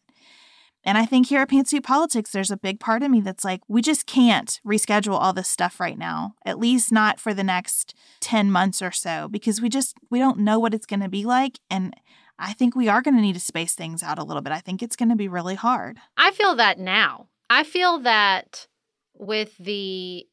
And 0.86 0.98
I 0.98 1.06
think 1.06 1.28
here 1.28 1.42
at 1.42 1.50
Pantsuit 1.50 1.84
Politics, 1.84 2.32
there's 2.32 2.52
a 2.52 2.58
big 2.58 2.80
part 2.80 3.04
of 3.04 3.12
me 3.12 3.22
that's 3.22 3.46
like, 3.46 3.62
we 3.70 3.82
just 3.82 4.06
can't 4.06 4.60
reschedule 4.68 5.14
all 5.14 5.32
this 5.32 5.48
stuff 5.48 5.80
right 5.80 5.98
now, 5.98 6.36
at 6.46 6.60
least 6.60 6.92
not 6.92 7.22
for 7.22 7.34
the 7.34 7.44
next 7.44 7.96
10 8.20 8.52
months 8.52 8.82
or 8.82 8.92
so, 8.92 9.30
because 9.30 9.62
we 9.62 9.70
just, 9.70 9.96
we 10.10 10.20
don't 10.20 10.40
know 10.40 10.60
what 10.60 10.74
it's 10.74 10.86
going 10.86 11.00
to 11.00 11.08
be 11.08 11.24
like. 11.24 11.60
And 11.70 11.96
I 12.38 12.52
think 12.52 12.76
we 12.76 12.90
are 12.90 13.02
going 13.02 13.16
to 13.16 13.22
need 13.22 13.34
to 13.34 13.40
space 13.40 13.76
things 13.76 14.04
out 14.04 14.20
a 14.20 14.24
little 14.24 14.42
bit. 14.42 14.52
I 14.52 14.60
think 14.60 14.84
it's 14.84 14.98
going 14.98 15.10
to 15.10 15.16
be 15.16 15.30
really 15.30 15.56
hard. 15.56 16.00
I 16.18 16.32
feel 16.32 16.56
that 16.56 16.80
now. 16.80 17.28
I 17.50 17.64
feel 17.64 18.00
that 18.00 18.68
with 19.18 19.56
the 19.58 20.28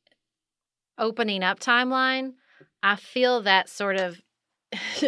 opening 0.99 1.43
up 1.43 1.61
timeline, 1.61 2.35
I 2.83 2.97
feel 2.97 3.43
that 3.43 3.69
sort 3.69 3.97
of 3.97 4.21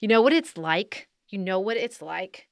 you 0.00 0.08
know 0.08 0.22
what 0.22 0.32
it's 0.32 0.56
like? 0.56 1.08
You 1.28 1.38
know 1.38 1.60
what 1.60 1.76
it's 1.76 2.02
like? 2.02 2.48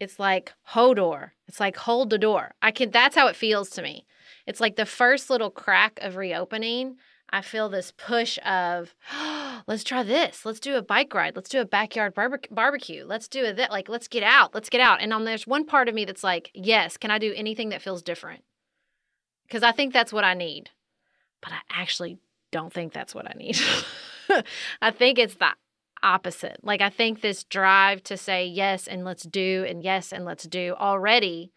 It's 0.00 0.18
like 0.18 0.52
Hodor. 0.70 1.30
It's 1.46 1.60
like 1.60 1.76
hold 1.76 2.10
the 2.10 2.18
door. 2.18 2.54
I 2.62 2.70
can 2.70 2.90
that's 2.90 3.16
how 3.16 3.26
it 3.26 3.36
feels 3.36 3.70
to 3.70 3.82
me. 3.82 4.06
it's 4.46 4.60
like 4.60 4.76
the 4.76 4.86
first 4.86 5.30
little 5.30 5.50
crack 5.50 5.98
of 6.02 6.16
reopening. 6.16 6.96
I 7.30 7.42
feel 7.42 7.68
this 7.68 7.92
push 7.92 8.38
of, 8.44 8.94
let's 9.66 9.84
try 9.84 10.02
this. 10.02 10.46
Let's 10.46 10.60
do 10.60 10.76
a 10.76 10.82
bike 10.82 11.12
ride. 11.12 11.36
Let's 11.36 11.50
do 11.50 11.60
a 11.60 11.66
backyard 11.66 12.14
barbe- 12.14 12.48
barbecue. 12.50 13.04
Let's 13.04 13.28
do 13.28 13.44
a 13.44 13.52
that. 13.52 13.70
Like, 13.70 13.88
let's 13.88 14.08
get 14.08 14.22
out. 14.22 14.54
Let's 14.54 14.70
get 14.70 14.80
out. 14.80 15.02
And 15.02 15.12
um, 15.12 15.24
there's 15.24 15.46
one 15.46 15.66
part 15.66 15.88
of 15.88 15.94
me 15.94 16.04
that's 16.04 16.24
like, 16.24 16.50
yes, 16.54 16.96
can 16.96 17.10
I 17.10 17.18
do 17.18 17.34
anything 17.36 17.68
that 17.68 17.82
feels 17.82 18.02
different? 18.02 18.44
Because 19.48 19.62
I 19.62 19.72
think 19.72 19.92
that's 19.92 20.12
what 20.12 20.24
I 20.24 20.34
need. 20.34 20.70
But 21.40 21.52
I 21.52 21.80
actually 21.80 22.18
don't 22.52 22.72
think 22.72 22.92
that's 22.92 23.14
what 23.14 23.26
I 23.26 23.34
need. 23.36 23.58
I 24.82 24.90
think 24.90 25.18
it's 25.18 25.36
the 25.36 25.50
opposite. 26.02 26.60
Like, 26.62 26.80
I 26.80 26.90
think 26.90 27.20
this 27.20 27.44
drive 27.44 28.02
to 28.04 28.16
say 28.16 28.46
yes 28.46 28.86
and 28.86 29.04
let's 29.04 29.24
do 29.24 29.64
and 29.68 29.82
yes 29.82 30.12
and 30.12 30.24
let's 30.24 30.44
do 30.44 30.74
already 30.78 31.52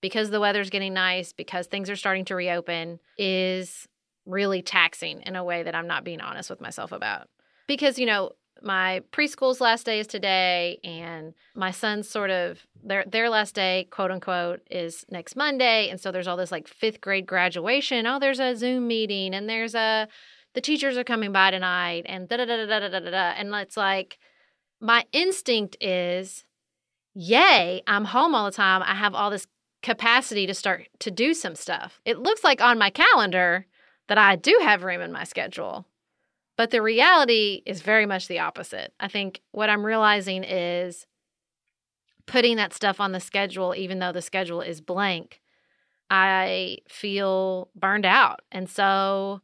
because 0.00 0.30
the 0.30 0.40
weather's 0.40 0.70
getting 0.70 0.94
nice, 0.94 1.32
because 1.32 1.66
things 1.66 1.88
are 1.88 1.96
starting 1.96 2.24
to 2.26 2.34
reopen, 2.34 2.98
is 3.16 3.86
really 4.26 4.60
taxing 4.60 5.22
in 5.22 5.36
a 5.36 5.44
way 5.44 5.62
that 5.62 5.74
I'm 5.74 5.86
not 5.86 6.04
being 6.04 6.20
honest 6.20 6.50
with 6.50 6.60
myself 6.60 6.92
about. 6.92 7.28
Because, 7.68 7.98
you 7.98 8.06
know, 8.06 8.32
my 8.64 9.02
preschool's 9.12 9.60
last 9.60 9.86
day 9.86 10.00
is 10.00 10.06
today 10.06 10.78
and 10.84 11.34
my 11.54 11.70
son's 11.70 12.08
sort 12.08 12.30
of 12.30 12.66
their 12.82 13.04
their 13.06 13.28
last 13.28 13.54
day 13.54 13.86
quote 13.90 14.10
unquote 14.10 14.60
is 14.70 15.04
next 15.10 15.36
monday 15.36 15.88
and 15.88 16.00
so 16.00 16.10
there's 16.10 16.28
all 16.28 16.36
this 16.36 16.52
like 16.52 16.68
fifth 16.68 17.00
grade 17.00 17.26
graduation. 17.26 18.06
Oh 18.06 18.18
there's 18.18 18.40
a 18.40 18.54
zoom 18.54 18.86
meeting 18.86 19.34
and 19.34 19.48
there's 19.48 19.74
a 19.74 20.08
the 20.54 20.60
teachers 20.60 20.96
are 20.96 21.04
coming 21.04 21.32
by 21.32 21.50
tonight 21.50 22.02
and 22.06 22.28
da 22.28 22.36
da 22.36 22.44
da 22.44 22.66
da 22.66 22.80
da 22.80 22.88
da 22.88 23.00
da 23.00 23.10
da 23.10 23.32
and 23.36 23.54
it's 23.54 23.76
like 23.76 24.18
my 24.80 25.04
instinct 25.12 25.76
is 25.80 26.44
yay 27.14 27.82
i'm 27.86 28.06
home 28.06 28.34
all 28.34 28.46
the 28.46 28.52
time. 28.52 28.82
I 28.82 28.94
have 28.94 29.14
all 29.14 29.30
this 29.30 29.46
capacity 29.82 30.46
to 30.46 30.54
start 30.54 30.88
to 31.00 31.10
do 31.10 31.34
some 31.34 31.54
stuff. 31.54 32.00
It 32.04 32.18
looks 32.18 32.44
like 32.44 32.60
on 32.60 32.78
my 32.78 32.90
calendar 32.90 33.66
that 34.08 34.18
I 34.18 34.36
do 34.36 34.58
have 34.62 34.84
room 34.84 35.00
in 35.00 35.12
my 35.12 35.24
schedule. 35.24 35.86
But 36.56 36.70
the 36.70 36.82
reality 36.82 37.62
is 37.64 37.80
very 37.80 38.06
much 38.06 38.28
the 38.28 38.40
opposite. 38.40 38.92
I 39.00 39.08
think 39.08 39.40
what 39.52 39.70
I'm 39.70 39.84
realizing 39.84 40.44
is 40.44 41.06
putting 42.26 42.56
that 42.56 42.74
stuff 42.74 43.00
on 43.00 43.12
the 43.12 43.20
schedule, 43.20 43.74
even 43.74 43.98
though 43.98 44.12
the 44.12 44.22
schedule 44.22 44.60
is 44.60 44.80
blank, 44.80 45.40
I 46.10 46.78
feel 46.88 47.70
burned 47.74 48.04
out. 48.04 48.40
And 48.50 48.68
so, 48.68 49.40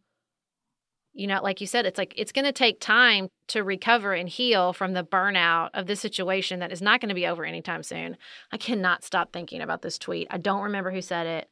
you 1.15 1.27
know, 1.27 1.41
like 1.43 1.61
you 1.61 1.67
said, 1.67 1.87
it's 1.87 1.99
like 1.99 2.13
it's 2.17 2.33
going 2.33 2.45
to 2.45 2.53
take 2.53 2.79
time 2.79 3.29
to 3.49 3.65
recover 3.65 4.13
and 4.13 4.29
heal 4.29 4.73
from 4.73 4.93
the 4.93 5.03
burnout 5.03 5.71
of 5.73 5.87
this 5.87 6.01
situation 6.01 6.61
that 6.61 6.73
is 6.73 6.83
not 6.83 7.01
going 7.01 7.09
to 7.09 7.15
be 7.15 7.27
over 7.27 7.45
anytime 7.45 7.83
soon. 7.83 8.17
I 8.53 8.59
cannot 8.59 9.03
stop 9.03 9.33
thinking 9.33 9.63
about 9.63 9.83
this 9.83 9.99
tweet. 9.99 10.29
I 10.31 10.37
don't 10.37 10.65
remember 10.65 10.91
who 10.91 11.01
said 11.01 11.27
it. 11.27 11.49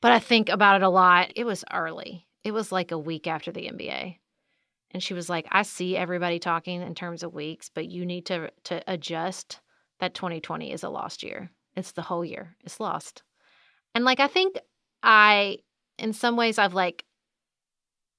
But 0.00 0.12
I 0.12 0.20
think 0.20 0.48
about 0.48 0.76
it 0.76 0.84
a 0.84 0.88
lot. 0.88 1.32
It 1.36 1.44
was 1.44 1.64
early. 1.72 2.26
It 2.44 2.52
was 2.52 2.72
like 2.72 2.92
a 2.92 2.98
week 2.98 3.26
after 3.26 3.52
the 3.52 3.68
NBA. 3.68 4.16
And 4.90 5.02
she 5.02 5.14
was 5.14 5.28
like, 5.28 5.46
I 5.50 5.62
see 5.62 5.96
everybody 5.96 6.38
talking 6.38 6.80
in 6.82 6.94
terms 6.94 7.22
of 7.22 7.34
weeks, 7.34 7.70
but 7.72 7.88
you 7.88 8.06
need 8.06 8.26
to 8.26 8.50
to 8.64 8.82
adjust 8.86 9.60
that 10.00 10.14
2020 10.14 10.72
is 10.72 10.82
a 10.82 10.88
lost 10.88 11.22
year. 11.22 11.50
It's 11.76 11.92
the 11.92 12.02
whole 12.02 12.24
year. 12.24 12.56
It's 12.64 12.80
lost. 12.80 13.22
And 13.94 14.04
like 14.04 14.20
I 14.20 14.28
think 14.28 14.58
I 15.02 15.58
in 15.98 16.12
some 16.12 16.36
ways 16.36 16.58
I've 16.58 16.74
like 16.74 17.04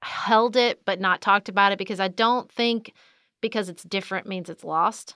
held 0.02 0.56
it 0.56 0.86
but 0.86 1.00
not 1.00 1.22
talked 1.22 1.50
about 1.50 1.72
it 1.72 1.78
because 1.78 2.00
I 2.00 2.08
don't 2.08 2.52
think 2.52 2.94
because 3.42 3.70
it's 3.70 3.84
different 3.84 4.28
means 4.28 4.50
it's 4.50 4.64
lost. 4.64 5.16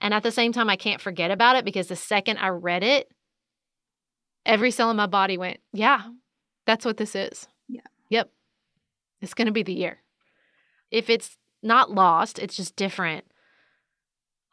And 0.00 0.12
at 0.12 0.22
the 0.22 0.32
same 0.32 0.52
time 0.52 0.68
I 0.68 0.76
can't 0.76 1.00
forget 1.00 1.30
about 1.30 1.56
it 1.56 1.64
because 1.64 1.86
the 1.86 1.96
second 1.96 2.38
I 2.38 2.48
read 2.48 2.82
it, 2.82 3.08
every 4.44 4.70
cell 4.70 4.90
in 4.90 4.96
my 4.96 5.06
body 5.06 5.38
went, 5.38 5.60
yeah, 5.72 6.02
that's 6.66 6.84
what 6.84 6.96
this 6.96 7.14
is. 7.14 7.48
Yeah. 7.68 7.80
Yep. 8.10 8.30
It's 9.20 9.34
going 9.34 9.46
to 9.46 9.52
be 9.52 9.62
the 9.62 9.72
year. 9.72 10.02
If 10.90 11.10
it's 11.10 11.36
not 11.62 11.90
lost, 11.90 12.38
it's 12.38 12.56
just 12.56 12.76
different. 12.76 13.24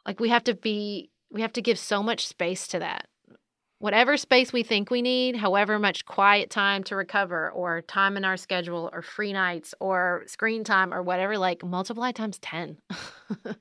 Like 0.06 0.20
we 0.20 0.28
have 0.30 0.44
to 0.44 0.54
be, 0.54 1.10
we 1.30 1.42
have 1.42 1.52
to 1.54 1.62
give 1.62 1.78
so 1.78 2.02
much 2.02 2.26
space 2.26 2.66
to 2.68 2.78
that. 2.80 3.08
Whatever 3.78 4.16
space 4.16 4.52
we 4.52 4.62
think 4.62 4.90
we 4.90 5.02
need, 5.02 5.36
however 5.36 5.78
much 5.78 6.06
quiet 6.06 6.48
time 6.48 6.84
to 6.84 6.96
recover, 6.96 7.50
or 7.50 7.82
time 7.82 8.16
in 8.16 8.24
our 8.24 8.36
schedule, 8.36 8.88
or 8.92 9.02
free 9.02 9.32
nights, 9.32 9.74
or 9.78 10.22
screen 10.26 10.64
time, 10.64 10.94
or 10.94 11.02
whatever, 11.02 11.36
like 11.36 11.62
multiply 11.62 12.10
times 12.12 12.38
10. 12.38 12.78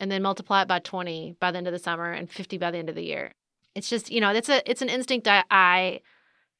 and 0.00 0.10
then 0.10 0.22
multiply 0.22 0.62
it 0.62 0.68
by 0.68 0.78
20 0.78 1.36
by 1.38 1.52
the 1.52 1.58
end 1.58 1.68
of 1.68 1.72
the 1.72 1.78
summer 1.78 2.10
and 2.10 2.30
50 2.30 2.58
by 2.58 2.70
the 2.70 2.78
end 2.78 2.88
of 2.88 2.94
the 2.94 3.04
year 3.04 3.32
it's 3.74 3.88
just 3.88 4.10
you 4.10 4.20
know 4.20 4.30
it's 4.30 4.48
a 4.48 4.68
it's 4.68 4.82
an 4.82 4.88
instinct 4.88 5.28
I, 5.28 5.44
I 5.50 6.00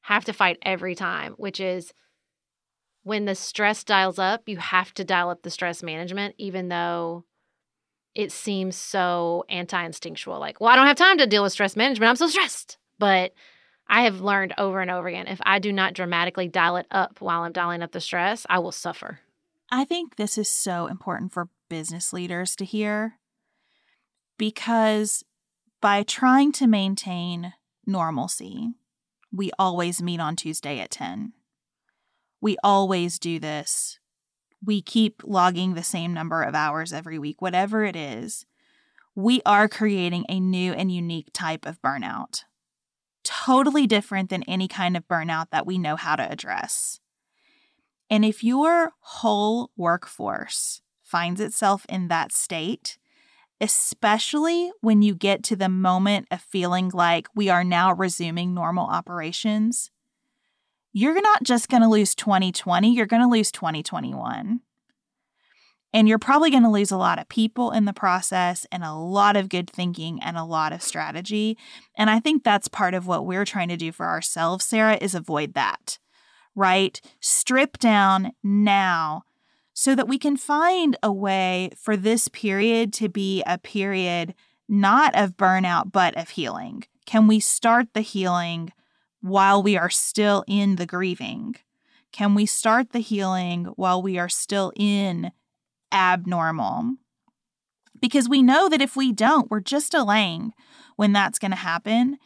have 0.01 0.23
to 0.25 0.33
fight 0.33 0.57
every 0.61 0.95
time 0.95 1.33
which 1.33 1.59
is 1.59 1.91
when 3.03 3.25
the 3.25 3.35
stress 3.35 3.83
dials 3.83 4.19
up 4.19 4.47
you 4.47 4.57
have 4.57 4.93
to 4.93 5.03
dial 5.03 5.29
up 5.29 5.41
the 5.41 5.49
stress 5.49 5.81
management 5.83 6.35
even 6.37 6.69
though 6.69 7.23
it 8.13 8.31
seems 8.31 8.75
so 8.75 9.45
anti-instinctual 9.49 10.39
like 10.39 10.59
well 10.59 10.69
i 10.69 10.75
don't 10.75 10.87
have 10.87 10.97
time 10.97 11.17
to 11.17 11.27
deal 11.27 11.43
with 11.43 11.51
stress 11.51 11.75
management 11.75 12.09
i'm 12.09 12.15
so 12.15 12.27
stressed 12.27 12.77
but 12.99 13.33
i 13.87 14.03
have 14.03 14.21
learned 14.21 14.53
over 14.57 14.81
and 14.81 14.91
over 14.91 15.07
again 15.07 15.27
if 15.27 15.39
i 15.43 15.59
do 15.59 15.71
not 15.71 15.93
dramatically 15.93 16.47
dial 16.47 16.77
it 16.77 16.87
up 16.91 17.19
while 17.21 17.41
i'm 17.41 17.51
dialing 17.51 17.81
up 17.81 17.91
the 17.91 18.01
stress 18.01 18.45
i 18.49 18.59
will 18.59 18.71
suffer 18.71 19.19
i 19.71 19.85
think 19.85 20.15
this 20.15 20.37
is 20.37 20.49
so 20.49 20.87
important 20.87 21.31
for 21.31 21.49
business 21.69 22.11
leaders 22.11 22.55
to 22.55 22.65
hear 22.65 23.17
because 24.37 25.23
by 25.81 26.01
trying 26.03 26.51
to 26.53 26.67
maintain 26.67 27.53
normalcy, 27.85 28.69
we 29.31 29.51
always 29.57 30.01
meet 30.01 30.19
on 30.19 30.35
Tuesday 30.35 30.79
at 30.79 30.91
10. 30.91 31.33
We 32.41 32.57
always 32.63 33.19
do 33.19 33.39
this. 33.39 33.99
We 34.65 34.81
keep 34.81 35.21
logging 35.23 35.73
the 35.73 35.83
same 35.83 36.13
number 36.13 36.41
of 36.41 36.55
hours 36.55 36.91
every 36.91 37.17
week, 37.17 37.41
whatever 37.41 37.83
it 37.83 37.95
is. 37.95 38.45
We 39.15 39.41
are 39.45 39.67
creating 39.67 40.25
a 40.27 40.39
new 40.39 40.73
and 40.73 40.91
unique 40.91 41.29
type 41.33 41.65
of 41.65 41.81
burnout, 41.81 42.43
totally 43.23 43.85
different 43.85 44.29
than 44.29 44.43
any 44.43 44.67
kind 44.67 44.97
of 44.97 45.07
burnout 45.07 45.47
that 45.51 45.65
we 45.65 45.77
know 45.77 45.95
how 45.95 46.15
to 46.15 46.31
address. 46.31 46.99
And 48.09 48.25
if 48.25 48.43
your 48.43 48.93
whole 48.99 49.71
workforce 49.77 50.81
finds 51.03 51.39
itself 51.41 51.85
in 51.89 52.07
that 52.07 52.31
state, 52.31 52.97
especially 53.59 54.71
when 54.81 55.01
you 55.01 55.13
get 55.13 55.43
to 55.43 55.55
the 55.55 55.69
moment 55.69 56.27
of 56.31 56.41
feeling 56.41 56.89
like 56.93 57.27
we 57.35 57.47
are 57.49 57.63
now 57.63 57.93
resuming 57.93 58.53
normal 58.53 58.87
operations, 58.87 59.91
you're 60.93 61.21
not 61.21 61.43
just 61.43 61.69
going 61.69 61.81
to 61.81 61.89
lose 61.89 62.15
2020, 62.15 62.93
you're 62.93 63.05
going 63.05 63.21
to 63.21 63.27
lose 63.27 63.51
2021. 63.51 64.61
And 65.93 66.07
you're 66.07 66.19
probably 66.19 66.49
going 66.49 66.63
to 66.63 66.69
lose 66.69 66.91
a 66.91 66.97
lot 66.97 67.19
of 67.19 67.27
people 67.27 67.71
in 67.71 67.83
the 67.83 67.91
process 67.91 68.65
and 68.71 68.81
a 68.81 68.93
lot 68.93 69.35
of 69.35 69.49
good 69.49 69.69
thinking 69.69 70.21
and 70.23 70.37
a 70.37 70.43
lot 70.45 70.71
of 70.71 70.81
strategy. 70.81 71.57
And 71.97 72.09
I 72.09 72.21
think 72.21 72.43
that's 72.43 72.69
part 72.69 72.93
of 72.93 73.07
what 73.07 73.25
we're 73.25 73.43
trying 73.43 73.67
to 73.69 73.77
do 73.77 73.91
for 73.91 74.05
ourselves, 74.05 74.65
Sarah, 74.65 74.97
is 75.01 75.13
avoid 75.13 75.53
that, 75.55 75.99
right? 76.55 77.01
Strip 77.19 77.77
down 77.77 78.31
now 78.41 79.23
so 79.73 79.93
that 79.95 80.07
we 80.07 80.17
can 80.17 80.37
find 80.37 80.95
a 81.03 81.11
way 81.11 81.71
for 81.77 81.97
this 81.97 82.29
period 82.29 82.93
to 82.93 83.09
be 83.09 83.43
a 83.45 83.57
period 83.57 84.33
not 84.69 85.13
of 85.15 85.35
burnout, 85.35 85.91
but 85.91 86.15
of 86.15 86.29
healing? 86.29 86.85
Can 87.05 87.27
we 87.27 87.39
start 87.41 87.87
the 87.93 88.01
healing 88.01 88.71
while 89.21 89.63
we 89.63 89.77
are 89.77 89.89
still 89.89 90.43
in 90.47 90.75
the 90.75 90.85
grieving? 90.85 91.55
Can 92.11 92.35
we 92.35 92.45
start 92.45 92.91
the 92.91 92.99
healing 92.99 93.65
while 93.75 94.01
we 94.01 94.17
are 94.17 94.29
still 94.29 94.73
in 94.75 95.31
abnormal? 95.91 96.95
Because 98.01 98.27
we 98.27 98.41
know 98.41 98.67
that 98.67 98.81
if 98.81 98.95
we 98.95 99.13
don't, 99.13 99.49
we're 99.49 99.59
just 99.61 99.91
delaying 99.91 100.53
when 100.95 101.13
that's 101.13 101.39
going 101.39 101.51
to 101.51 101.57
happen. 101.57 102.17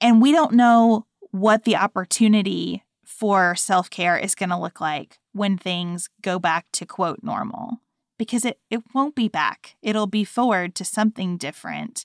And 0.00 0.20
we 0.20 0.32
don't 0.32 0.54
know 0.54 1.06
what 1.30 1.64
the 1.64 1.76
opportunity 1.76 2.82
for 3.04 3.54
self 3.54 3.90
care 3.90 4.16
is 4.16 4.34
going 4.34 4.48
to 4.48 4.58
look 4.58 4.80
like 4.80 5.18
when 5.32 5.58
things 5.58 6.08
go 6.22 6.38
back 6.38 6.66
to 6.72 6.86
quote 6.86 7.20
normal 7.22 7.80
because 8.18 8.44
it, 8.44 8.58
it 8.70 8.82
won't 8.94 9.14
be 9.14 9.28
back. 9.28 9.76
It'll 9.82 10.06
be 10.06 10.24
forward 10.24 10.74
to 10.74 10.84
something 10.84 11.36
different. 11.36 12.04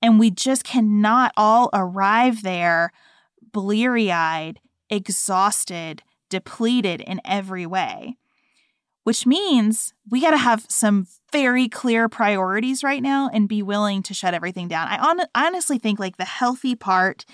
And 0.00 0.18
we 0.18 0.30
just 0.30 0.62
cannot 0.62 1.32
all 1.36 1.70
arrive 1.72 2.42
there 2.42 2.92
bleary 3.52 4.10
eyed, 4.10 4.60
exhausted, 4.88 6.02
depleted 6.28 7.00
in 7.00 7.20
every 7.24 7.66
way. 7.66 8.16
Which 9.04 9.26
means 9.26 9.94
we 10.10 10.20
got 10.20 10.32
to 10.32 10.36
have 10.36 10.66
some 10.68 11.06
very 11.32 11.68
clear 11.68 12.08
priorities 12.08 12.84
right 12.84 13.02
now 13.02 13.30
and 13.32 13.48
be 13.48 13.62
willing 13.62 14.02
to 14.04 14.14
shut 14.14 14.34
everything 14.34 14.68
down. 14.68 14.88
I 14.88 14.98
on- 14.98 15.26
honestly 15.34 15.78
think 15.78 15.98
like 15.98 16.16
the 16.16 16.24
healthy 16.24 16.74
part, 16.74 17.24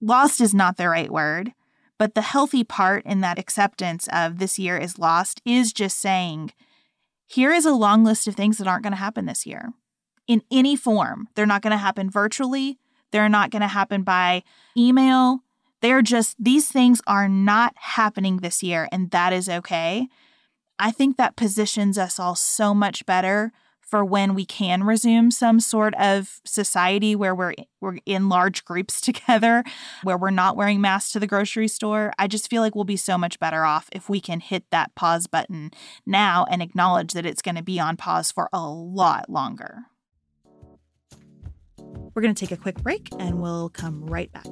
lost 0.00 0.40
is 0.40 0.54
not 0.54 0.76
the 0.76 0.88
right 0.88 1.10
word, 1.10 1.52
but 1.98 2.14
the 2.14 2.22
healthy 2.22 2.64
part 2.64 3.04
in 3.04 3.20
that 3.20 3.38
acceptance 3.38 4.08
of 4.12 4.38
this 4.38 4.58
year 4.58 4.78
is 4.78 4.98
lost 4.98 5.42
is 5.44 5.72
just 5.72 5.98
saying, 5.98 6.52
here 7.26 7.52
is 7.52 7.66
a 7.66 7.72
long 7.72 8.04
list 8.04 8.26
of 8.26 8.34
things 8.34 8.56
that 8.56 8.66
aren't 8.66 8.82
going 8.84 8.92
to 8.92 8.96
happen 8.96 9.26
this 9.26 9.44
year 9.44 9.70
in 10.26 10.42
any 10.50 10.74
form. 10.74 11.28
They're 11.34 11.44
not 11.44 11.62
going 11.62 11.72
to 11.72 11.76
happen 11.76 12.08
virtually, 12.08 12.78
they're 13.10 13.28
not 13.28 13.50
going 13.50 13.62
to 13.62 13.68
happen 13.68 14.02
by 14.02 14.42
email, 14.76 15.40
They're 15.80 16.02
just, 16.02 16.36
these 16.38 16.70
things 16.70 17.00
are 17.06 17.28
not 17.28 17.72
happening 17.76 18.38
this 18.38 18.62
year, 18.62 18.88
and 18.90 19.10
that 19.10 19.32
is 19.32 19.48
okay. 19.48 20.08
I 20.78 20.90
think 20.90 21.16
that 21.16 21.36
positions 21.36 21.98
us 21.98 22.18
all 22.18 22.34
so 22.34 22.74
much 22.74 23.06
better 23.06 23.52
for 23.88 24.04
when 24.04 24.34
we 24.34 24.44
can 24.44 24.84
resume 24.84 25.30
some 25.30 25.60
sort 25.60 25.94
of 25.94 26.40
society 26.44 27.16
where 27.16 27.34
we're 27.34 27.54
we're 27.80 27.96
in 28.04 28.28
large 28.28 28.64
groups 28.64 29.00
together, 29.08 29.64
where 30.02 30.18
we're 30.18 30.30
not 30.30 30.56
wearing 30.56 30.80
masks 30.80 31.12
to 31.12 31.20
the 31.20 31.26
grocery 31.26 31.68
store. 31.68 32.12
I 32.18 32.26
just 32.26 32.50
feel 32.50 32.60
like 32.60 32.74
we'll 32.74 32.84
be 32.84 32.98
so 32.98 33.16
much 33.16 33.38
better 33.38 33.64
off 33.64 33.88
if 33.92 34.08
we 34.08 34.20
can 34.20 34.40
hit 34.40 34.64
that 34.70 34.94
pause 34.94 35.26
button 35.26 35.70
now 36.04 36.44
and 36.50 36.60
acknowledge 36.60 37.14
that 37.14 37.24
it's 37.24 37.42
going 37.42 37.54
to 37.54 37.62
be 37.62 37.80
on 37.80 37.96
pause 37.96 38.30
for 38.30 38.50
a 38.52 38.68
lot 38.68 39.30
longer. 39.30 39.84
We're 42.18 42.22
going 42.22 42.34
to 42.34 42.46
take 42.46 42.50
a 42.50 42.60
quick 42.60 42.82
break 42.82 43.10
and 43.20 43.40
we'll 43.40 43.68
come 43.68 44.04
right 44.06 44.28
back. 44.32 44.44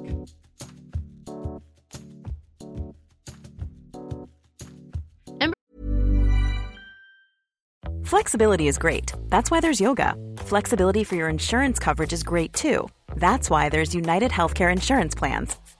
Flexibility 8.05 8.69
is 8.69 8.77
great. 8.77 9.11
That's 9.27 9.51
why 9.51 9.59
there's 9.59 9.81
yoga. 9.81 10.15
Flexibility 10.37 11.03
for 11.03 11.15
your 11.15 11.27
insurance 11.27 11.77
coverage 11.77 12.13
is 12.13 12.23
great 12.23 12.53
too. 12.53 12.87
That's 13.17 13.49
why 13.49 13.67
there's 13.67 13.93
United 13.93 14.31
Healthcare 14.31 14.71
Insurance 14.71 15.13
Plans. 15.13 15.57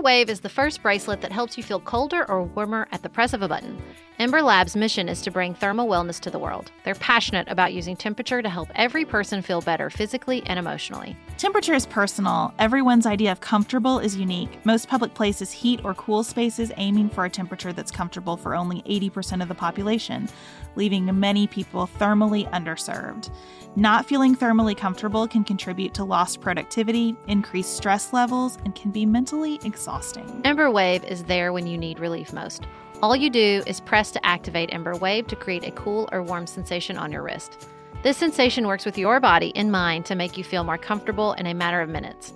Wave 0.00 0.30
is 0.30 0.40
the 0.40 0.48
first 0.48 0.82
bracelet 0.82 1.20
that 1.20 1.30
helps 1.30 1.58
you 1.58 1.62
feel 1.62 1.80
colder 1.80 2.28
or 2.30 2.44
warmer 2.44 2.88
at 2.90 3.02
the 3.02 3.08
press 3.08 3.34
of 3.34 3.42
a 3.42 3.48
button. 3.48 3.80
Embr 4.18 4.42
Lab's 4.42 4.76
mission 4.76 5.08
is 5.08 5.22
to 5.22 5.30
bring 5.30 5.54
thermal 5.54 5.88
wellness 5.88 6.20
to 6.20 6.30
the 6.30 6.38
world. 6.38 6.70
They're 6.84 6.94
passionate 6.94 7.48
about 7.48 7.72
using 7.72 7.96
temperature 7.96 8.42
to 8.42 8.48
help 8.48 8.68
every 8.74 9.04
person 9.04 9.40
feel 9.40 9.62
better 9.62 9.88
physically 9.88 10.42
and 10.44 10.58
emotionally. 10.58 11.16
Temperature 11.38 11.72
is 11.74 11.86
personal. 11.86 12.52
Everyone's 12.58 13.06
idea 13.06 13.32
of 13.32 13.40
comfortable 13.40 13.98
is 13.98 14.16
unique. 14.16 14.64
Most 14.66 14.88
public 14.88 15.14
places 15.14 15.50
heat 15.50 15.80
or 15.84 15.94
cool 15.94 16.22
spaces 16.22 16.70
aiming 16.76 17.08
for 17.08 17.24
a 17.24 17.30
temperature 17.30 17.72
that's 17.72 17.90
comfortable 17.90 18.36
for 18.36 18.54
only 18.54 18.82
80% 18.82 19.40
of 19.42 19.48
the 19.48 19.54
population, 19.54 20.28
leaving 20.76 21.18
many 21.18 21.46
people 21.46 21.88
thermally 21.98 22.50
underserved. 22.50 23.30
Not 23.76 24.04
feeling 24.04 24.34
thermally 24.34 24.76
comfortable 24.76 25.28
can 25.28 25.44
contribute 25.44 25.94
to 25.94 26.04
lost 26.04 26.40
productivity, 26.40 27.16
increased 27.28 27.76
stress 27.76 28.12
levels, 28.12 28.58
and 28.64 28.74
can 28.74 28.90
be 28.90 29.06
mentally 29.06 29.60
exhausting. 29.64 30.26
Embr 30.42 30.72
Wave 30.72 31.04
is 31.04 31.22
there 31.24 31.52
when 31.52 31.68
you 31.68 31.78
need 31.78 32.00
relief 32.00 32.32
most. 32.32 32.66
All 33.00 33.14
you 33.14 33.30
do 33.30 33.62
is 33.66 33.80
press 33.80 34.10
to 34.10 34.26
activate 34.26 34.70
Embr 34.70 34.98
Wave 34.98 35.28
to 35.28 35.36
create 35.36 35.64
a 35.64 35.70
cool 35.70 36.08
or 36.10 36.20
warm 36.22 36.48
sensation 36.48 36.98
on 36.98 37.12
your 37.12 37.22
wrist. 37.22 37.68
This 38.02 38.16
sensation 38.16 38.66
works 38.66 38.84
with 38.84 38.98
your 38.98 39.20
body 39.20 39.52
and 39.54 39.70
mind 39.70 40.04
to 40.06 40.16
make 40.16 40.36
you 40.36 40.42
feel 40.42 40.64
more 40.64 40.78
comfortable 40.78 41.34
in 41.34 41.46
a 41.46 41.54
matter 41.54 41.80
of 41.80 41.88
minutes. 41.88 42.32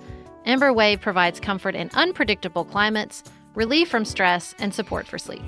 Embr 0.47 0.73
Wave 0.73 1.00
provides 1.00 1.41
comfort 1.41 1.75
in 1.75 1.91
unpredictable 1.95 2.64
climates, 2.64 3.25
relief 3.57 3.88
from 3.88 4.05
stress, 4.05 4.55
and 4.61 4.73
support 4.73 5.07
for 5.07 5.19
sleep. 5.19 5.43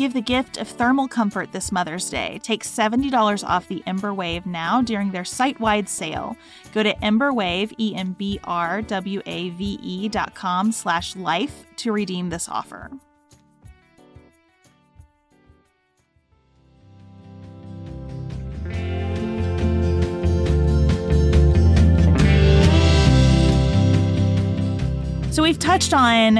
Give 0.00 0.14
the 0.14 0.22
gift 0.22 0.56
of 0.56 0.66
thermal 0.66 1.08
comfort 1.08 1.52
this 1.52 1.70
Mother's 1.70 2.08
Day. 2.08 2.40
Take 2.42 2.64
$70 2.64 3.46
off 3.46 3.68
the 3.68 3.82
Embr 3.86 4.16
Wave 4.16 4.46
now 4.46 4.80
during 4.80 5.10
their 5.10 5.26
site-wide 5.26 5.90
sale. 5.90 6.38
Go 6.72 6.82
to 6.82 6.94
Embrwave, 7.02 7.74
E-M-B-R-W-A-V-E 7.76 8.38
dot 10.08 10.34
com 10.34 10.72
slash 10.72 11.14
life 11.16 11.66
to 11.76 11.92
redeem 11.92 12.30
this 12.30 12.48
offer. 12.48 12.90
So 25.30 25.42
we've 25.42 25.58
touched 25.58 25.92
on 25.92 26.38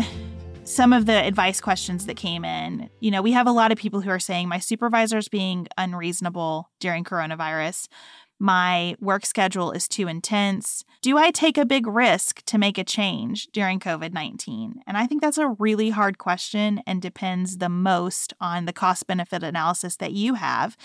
some 0.70 0.92
of 0.92 1.06
the 1.06 1.24
advice 1.26 1.61
questions 1.61 2.06
that 2.06 2.16
came 2.16 2.44
in. 2.44 2.88
You 3.00 3.11
know, 3.11 3.22
we 3.22 3.33
have 3.33 3.48
a 3.48 3.52
lot 3.52 3.72
of 3.72 3.78
people 3.78 4.00
who 4.00 4.11
are 4.11 4.20
saying 4.20 4.48
my 4.48 4.61
supervisor's 4.61 5.28
being 5.28 5.66
unreasonable 5.76 6.70
during 6.78 7.02
coronavirus. 7.02 7.88
My 8.42 8.96
work 9.00 9.26
schedule 9.26 9.70
is 9.70 9.87
too 9.87 10.09
intense. 10.09 10.87
Do 11.03 11.18
I 11.18 11.31
take 11.31 11.59
a 11.59 11.66
big 11.66 11.87
risk 11.87 12.42
to 12.46 12.57
make 12.57 12.79
a 12.79 12.85
change 12.85 13.48
during 13.53 13.79
COVID 13.79 14.14
19? 14.14 14.83
And 14.87 14.96
I 14.96 15.07
think 15.07 15.20
that's 15.20 15.37
a 15.37 15.48
really 15.59 15.90
hard 15.90 16.16
question 16.16 16.81
and 16.87 17.03
depends 17.03 17.59
the 17.59 17.68
most 17.68 18.33
on 18.40 18.64
the 18.64 18.72
cost 18.72 19.07
benefit 19.07 19.42
analysis 19.42 19.96
that 19.96 20.12
you 20.12 20.35
have. 20.35 20.79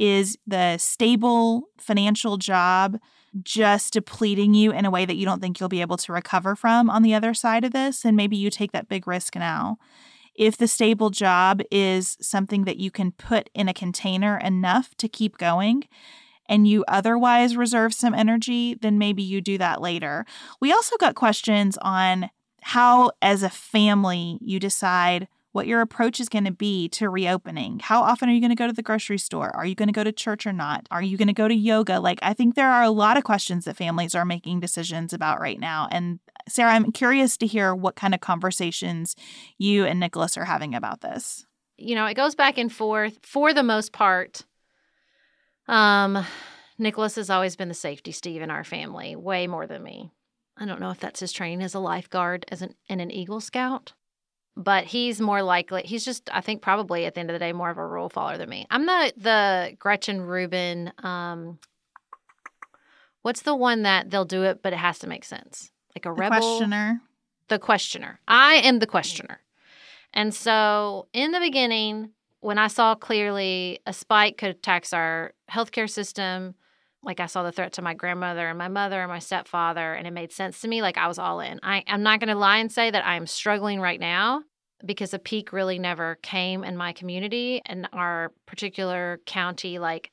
Is 0.00 0.36
the 0.48 0.78
stable 0.78 1.68
financial 1.78 2.38
job 2.38 2.98
just 3.42 3.92
depleting 3.92 4.54
you 4.54 4.72
in 4.72 4.84
a 4.84 4.90
way 4.90 5.04
that 5.04 5.16
you 5.16 5.24
don't 5.24 5.40
think 5.40 5.60
you'll 5.60 5.68
be 5.68 5.82
able 5.82 5.96
to 5.98 6.12
recover 6.12 6.56
from 6.56 6.90
on 6.90 7.02
the 7.02 7.14
other 7.14 7.34
side 7.34 7.64
of 7.64 7.72
this. 7.72 8.04
And 8.04 8.16
maybe 8.16 8.36
you 8.36 8.50
take 8.50 8.72
that 8.72 8.88
big 8.88 9.06
risk 9.06 9.36
now. 9.36 9.78
If 10.34 10.56
the 10.56 10.68
stable 10.68 11.10
job 11.10 11.62
is 11.70 12.18
something 12.20 12.64
that 12.64 12.78
you 12.78 12.90
can 12.90 13.12
put 13.12 13.48
in 13.54 13.68
a 13.68 13.74
container 13.74 14.38
enough 14.38 14.94
to 14.96 15.08
keep 15.08 15.38
going, 15.38 15.84
and 16.48 16.66
you 16.66 16.84
otherwise 16.88 17.56
reserve 17.56 17.94
some 17.94 18.14
energy, 18.14 18.74
then 18.74 18.98
maybe 18.98 19.22
you 19.22 19.40
do 19.40 19.58
that 19.58 19.80
later. 19.80 20.24
We 20.60 20.72
also 20.72 20.96
got 20.96 21.14
questions 21.14 21.78
on 21.82 22.30
how, 22.62 23.12
as 23.22 23.42
a 23.42 23.50
family, 23.50 24.38
you 24.40 24.58
decide 24.58 25.28
what 25.52 25.66
your 25.66 25.80
approach 25.80 26.20
is 26.20 26.28
going 26.28 26.44
to 26.44 26.52
be 26.52 26.86
to 26.86 27.08
reopening. 27.08 27.78
How 27.78 28.02
often 28.02 28.28
are 28.28 28.32
you 28.32 28.40
going 28.40 28.50
to 28.50 28.56
go 28.56 28.66
to 28.66 28.74
the 28.74 28.82
grocery 28.82 29.16
store? 29.16 29.50
Are 29.56 29.64
you 29.64 29.74
going 29.74 29.88
to 29.88 29.92
go 29.92 30.04
to 30.04 30.12
church 30.12 30.46
or 30.46 30.52
not? 30.52 30.86
Are 30.90 31.00
you 31.00 31.16
going 31.16 31.28
to 31.28 31.32
go 31.32 31.48
to 31.48 31.54
yoga? 31.54 31.98
Like, 31.98 32.18
I 32.20 32.34
think 32.34 32.54
there 32.54 32.70
are 32.70 32.82
a 32.82 32.90
lot 32.90 33.16
of 33.16 33.24
questions 33.24 33.64
that 33.64 33.76
families 33.76 34.14
are 34.14 34.26
making 34.26 34.60
decisions 34.60 35.14
about 35.14 35.40
right 35.40 35.58
now. 35.58 35.88
And 35.90 36.20
Sarah, 36.46 36.72
I'm 36.72 36.92
curious 36.92 37.38
to 37.38 37.46
hear 37.46 37.74
what 37.74 37.96
kind 37.96 38.14
of 38.14 38.20
conversations 38.20 39.16
you 39.56 39.86
and 39.86 39.98
Nicholas 39.98 40.36
are 40.36 40.44
having 40.44 40.74
about 40.74 41.00
this. 41.00 41.46
You 41.78 41.94
know, 41.94 42.04
it 42.04 42.14
goes 42.14 42.34
back 42.34 42.58
and 42.58 42.70
forth 42.70 43.18
for 43.22 43.54
the 43.54 43.62
most 43.62 43.92
part. 43.92 44.44
Um, 45.68 46.24
Nicholas 46.78 47.16
has 47.16 47.30
always 47.30 47.56
been 47.56 47.68
the 47.68 47.74
safety 47.74 48.12
Steve 48.12 48.42
in 48.42 48.50
our 48.50 48.64
family, 48.64 49.16
way 49.16 49.46
more 49.46 49.66
than 49.66 49.82
me. 49.82 50.10
I 50.56 50.64
don't 50.66 50.80
know 50.80 50.90
if 50.90 51.00
that's 51.00 51.20
his 51.20 51.32
training 51.32 51.62
as 51.62 51.74
a 51.74 51.78
lifeguard 51.78 52.46
as 52.50 52.62
an 52.62 52.74
and 52.88 53.00
an 53.00 53.10
Eagle 53.10 53.40
Scout 53.40 53.92
but 54.58 54.84
he's 54.84 55.20
more 55.20 55.42
likely 55.42 55.82
he's 55.82 56.02
just 56.02 56.30
i 56.32 56.40
think 56.40 56.62
probably 56.62 57.04
at 57.04 57.12
the 57.12 57.20
end 57.20 57.28
of 57.28 57.34
the 57.34 57.38
day 57.38 57.52
more 57.52 57.68
of 57.68 57.76
a 57.76 57.86
rule 57.86 58.08
follower 58.08 58.38
than 58.38 58.48
me. 58.48 58.66
I'm 58.70 58.86
the 58.86 59.12
the 59.18 59.76
gretchen 59.78 60.22
rubin 60.22 60.94
um 61.02 61.58
what's 63.20 63.42
the 63.42 63.54
one 63.54 63.82
that 63.82 64.10
they'll 64.10 64.24
do 64.24 64.44
it 64.44 64.62
but 64.62 64.72
it 64.72 64.76
has 64.78 64.98
to 65.00 65.06
make 65.08 65.24
sense? 65.24 65.70
Like 65.94 66.06
a 66.06 66.08
The 66.08 66.12
rebel? 66.14 66.38
questioner. 66.38 67.02
the 67.48 67.58
questioner. 67.58 68.20
I 68.26 68.54
am 68.54 68.78
the 68.78 68.86
questioner. 68.86 69.40
And 70.14 70.34
so 70.34 71.08
in 71.12 71.32
the 71.32 71.40
beginning 71.40 72.12
when 72.40 72.58
i 72.58 72.66
saw 72.66 72.94
clearly 72.94 73.80
a 73.86 73.92
spike 73.92 74.38
could 74.38 74.62
tax 74.62 74.92
our 74.92 75.32
healthcare 75.50 75.88
system 75.88 76.54
like 77.06 77.20
I 77.20 77.26
saw 77.26 77.44
the 77.44 77.52
threat 77.52 77.72
to 77.74 77.82
my 77.82 77.94
grandmother 77.94 78.48
and 78.48 78.58
my 78.58 78.66
mother 78.66 79.00
and 79.00 79.08
my 79.08 79.20
stepfather, 79.20 79.94
and 79.94 80.08
it 80.08 80.12
made 80.12 80.32
sense 80.32 80.60
to 80.60 80.68
me. 80.68 80.82
Like 80.82 80.98
I 80.98 81.06
was 81.06 81.20
all 81.20 81.38
in. 81.38 81.60
I, 81.62 81.84
I'm 81.86 82.02
not 82.02 82.18
going 82.18 82.28
to 82.28 82.34
lie 82.34 82.58
and 82.58 82.70
say 82.70 82.90
that 82.90 83.06
I'm 83.06 83.28
struggling 83.28 83.80
right 83.80 84.00
now 84.00 84.42
because 84.84 85.14
a 85.14 85.18
peak 85.18 85.52
really 85.52 85.78
never 85.78 86.16
came 86.16 86.64
in 86.64 86.76
my 86.76 86.92
community 86.92 87.62
and 87.64 87.88
our 87.92 88.32
particular 88.44 89.20
county. 89.24 89.78
Like, 89.78 90.10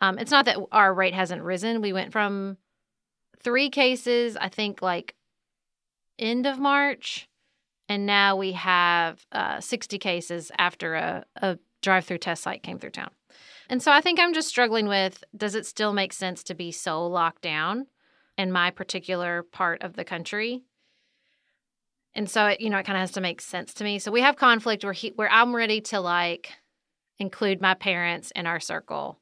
um, 0.00 0.18
it's 0.18 0.30
not 0.30 0.46
that 0.46 0.58
our 0.72 0.92
rate 0.92 1.14
hasn't 1.14 1.42
risen. 1.42 1.82
We 1.82 1.92
went 1.92 2.10
from 2.10 2.56
three 3.42 3.68
cases, 3.68 4.36
I 4.36 4.48
think, 4.48 4.80
like 4.82 5.14
end 6.18 6.46
of 6.46 6.58
March, 6.58 7.28
and 7.94 8.06
now 8.06 8.34
we 8.34 8.52
have 8.52 9.24
uh, 9.30 9.60
60 9.60 9.98
cases 9.98 10.50
after 10.58 10.94
a, 10.94 11.24
a 11.36 11.58
drive 11.80 12.04
through 12.04 12.18
test 12.18 12.42
site 12.42 12.64
came 12.64 12.80
through 12.80 12.90
town. 12.90 13.10
And 13.70 13.80
so 13.80 13.92
I 13.92 14.00
think 14.00 14.18
I'm 14.18 14.34
just 14.34 14.48
struggling 14.48 14.88
with 14.88 15.22
does 15.36 15.54
it 15.54 15.64
still 15.64 15.92
make 15.92 16.12
sense 16.12 16.42
to 16.44 16.54
be 16.54 16.72
so 16.72 17.06
locked 17.06 17.42
down 17.42 17.86
in 18.36 18.50
my 18.50 18.72
particular 18.72 19.44
part 19.44 19.84
of 19.84 19.94
the 19.94 20.04
country? 20.04 20.64
And 22.16 22.28
so 22.28 22.46
it, 22.46 22.60
you 22.60 22.68
know, 22.68 22.78
it 22.78 22.84
kind 22.84 22.96
of 22.96 23.02
has 23.02 23.12
to 23.12 23.20
make 23.20 23.40
sense 23.40 23.72
to 23.74 23.84
me. 23.84 24.00
So 24.00 24.10
we 24.10 24.22
have 24.22 24.34
conflict 24.34 24.82
where 24.82 24.92
he, 24.92 25.12
where 25.14 25.30
I'm 25.30 25.54
ready 25.54 25.80
to 25.82 26.00
like 26.00 26.50
include 27.20 27.60
my 27.60 27.74
parents 27.74 28.32
in 28.34 28.48
our 28.48 28.58
circle. 28.58 29.20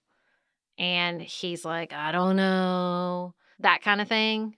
And 0.78 1.20
he's 1.20 1.62
like, 1.62 1.92
I 1.92 2.10
don't 2.10 2.36
know, 2.36 3.34
that 3.60 3.82
kind 3.82 4.00
of 4.00 4.08
thing. 4.08 4.56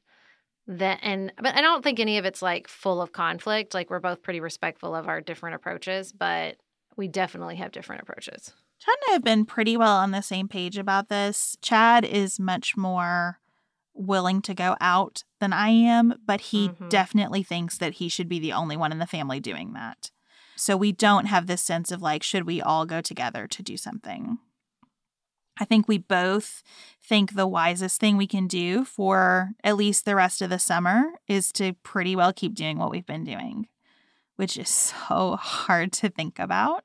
That 0.67 0.99
and 1.03 1.33
but 1.37 1.55
I 1.55 1.61
don't 1.61 1.83
think 1.85 2.01
any 2.01 2.17
of 2.19 2.25
it's 2.25 2.41
like 2.41 2.69
full 2.69 3.03
of 3.03 3.13
conflict. 3.13 3.75
Like 3.75 3.91
we're 3.91 4.01
both 4.01 4.23
pretty 4.23 4.41
respectful 4.41 4.95
of 4.95 5.09
our 5.09 5.21
different 5.21 5.57
approaches, 5.57 6.13
but 6.13 6.57
we 6.97 7.07
definitely 7.09 7.57
have 7.57 7.73
different 7.73 8.03
approaches. 8.03 8.53
Chad 8.79 8.95
and 9.03 9.11
I 9.11 9.13
have 9.13 9.25
been 9.25 9.45
pretty 9.45 9.77
well 9.77 9.97
on 9.97 10.11
the 10.11 10.23
same 10.23 10.49
page 10.49 10.79
about 10.79 11.09
this. 11.09 11.57
Chad 11.61 12.05
is 12.05 12.41
much 12.41 12.77
more 12.77 13.41
willing 13.95 14.43
to 14.43 14.55
go 14.55 14.77
out 14.81 15.23
than 15.39 15.53
I 15.53 15.69
am, 15.69 16.15
but 16.27 16.41
he 16.41 16.71
Mhm. 16.71 16.89
definitely 16.89 17.43
thinks 17.43 17.79
that 17.79 17.95
he 17.95 18.09
should 18.09 18.29
be 18.29 18.39
the 18.41 18.53
only 18.53 18.77
one 18.77 18.91
in 18.91 18.99
the 18.99 19.07
family 19.07 19.41
doing 19.41 19.73
that. 19.75 20.11
So 20.57 20.77
we 20.77 20.93
don't 20.93 21.27
have 21.27 21.47
this 21.47 21.63
sense 21.63 21.91
of 21.93 22.03
like, 22.03 22.23
should 22.23 22.45
we 22.45 22.61
all 22.63 22.87
go 22.87 23.01
together 23.01 23.47
to 23.47 23.63
do 23.63 23.77
something? 23.77 24.39
I 25.59 25.65
think 25.65 25.87
we 25.87 25.99
both 25.99 26.63
think 27.03 27.35
the 27.35 27.47
wisest 27.47 28.01
thing 28.01 28.17
we 28.17 28.27
can 28.27 28.47
do 28.47 28.85
for 28.85 29.51
at 29.63 29.77
least 29.77 30.05
the 30.05 30.17
rest 30.17 30.43
of 30.43 30.51
the 30.51 30.59
summer 30.59 31.05
is 31.29 31.53
to 31.53 31.75
pretty 31.83 32.17
well 32.17 32.33
keep 32.33 32.55
doing 32.55 32.79
what 32.79 32.91
we've 32.91 33.07
been 33.07 33.25
doing, 33.25 33.69
which 34.37 34.57
is 34.57 34.69
so 35.09 35.37
hard 35.37 35.93
to 35.95 36.09
think 36.09 36.39
about. 36.39 36.85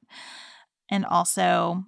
And 0.90 1.06
also, 1.06 1.86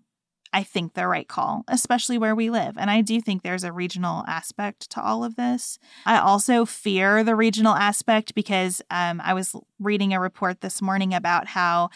I 0.53 0.63
think 0.63 0.93
the 0.93 1.07
right 1.07 1.27
call, 1.27 1.63
especially 1.67 2.17
where 2.17 2.35
we 2.35 2.49
live. 2.49 2.77
And 2.77 2.89
I 2.89 3.01
do 3.01 3.21
think 3.21 3.41
there's 3.41 3.63
a 3.63 3.71
regional 3.71 4.23
aspect 4.27 4.89
to 4.91 5.01
all 5.01 5.23
of 5.23 5.35
this. 5.35 5.79
I 6.05 6.19
also 6.19 6.65
fear 6.65 7.23
the 7.23 7.35
regional 7.35 7.73
aspect 7.73 8.35
because 8.35 8.81
um, 8.91 9.21
I 9.23 9.33
was 9.33 9.55
reading 9.79 10.13
a 10.13 10.19
report 10.19 10.61
this 10.61 10.81
morning 10.81 11.13
about 11.13 11.47
how 11.47 11.89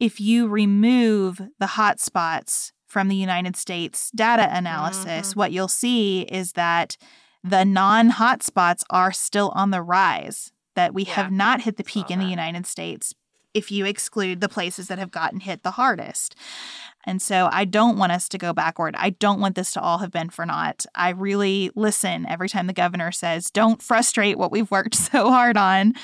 if 0.00 0.20
you 0.20 0.48
remove 0.48 1.40
the 1.60 1.66
hotspots 1.66 2.72
from 2.92 3.08
the 3.08 3.16
United 3.16 3.56
States 3.56 4.10
data 4.14 4.46
analysis, 4.54 5.32
Mhm. 5.32 5.36
what 5.36 5.50
you'll 5.50 5.66
see 5.66 6.22
is 6.22 6.52
that 6.52 6.98
the 7.42 7.64
non 7.64 8.10
hotspots 8.12 8.84
are 8.90 9.12
still 9.12 9.50
on 9.54 9.70
the 9.70 9.80
rise, 9.80 10.52
that 10.74 10.92
we 10.92 11.04
Yeah, 11.04 11.14
have 11.14 11.32
not 11.32 11.62
hit 11.62 11.78
the 11.78 11.84
peak 11.84 12.10
in 12.10 12.18
the. 12.18 12.26
United 12.26 12.66
States 12.66 13.14
if 13.54 13.70
you 13.70 13.84
exclude 13.84 14.40
the 14.40 14.48
places 14.48 14.88
that 14.88 14.98
have 14.98 15.10
gotten 15.10 15.40
hit 15.40 15.62
the 15.62 15.72
hardest. 15.72 16.34
And 17.04 17.20
so 17.20 17.48
I 17.52 17.64
don't 17.66 17.98
want 17.98 18.12
us 18.12 18.26
to 18.30 18.38
go 18.38 18.52
backward. 18.54 18.94
I 18.98 19.10
don't 19.10 19.40
want 19.40 19.56
this 19.56 19.72
to 19.72 19.80
all 19.80 19.98
have 19.98 20.10
been 20.10 20.30
for 20.30 20.46
naught. 20.46 20.86
I 20.94 21.10
really 21.10 21.70
listen 21.74 22.26
every 22.26 22.48
time 22.48 22.66
the 22.66 22.72
governor 22.72 23.10
says, 23.12 23.50
don't 23.50 23.82
frustrate 23.82 24.38
what 24.38 24.52
we've 24.52 24.70
worked 24.70 24.94
so 25.12 25.30
hard 25.30 25.56
on. 25.56 25.94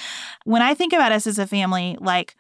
When 0.45 0.61
I 0.63 0.75
think 0.75 0.93
about 0.93 1.13
us 1.13 1.27
as 1.27 1.39
a 1.39 1.47
family, 1.47 1.97
like 2.01 2.35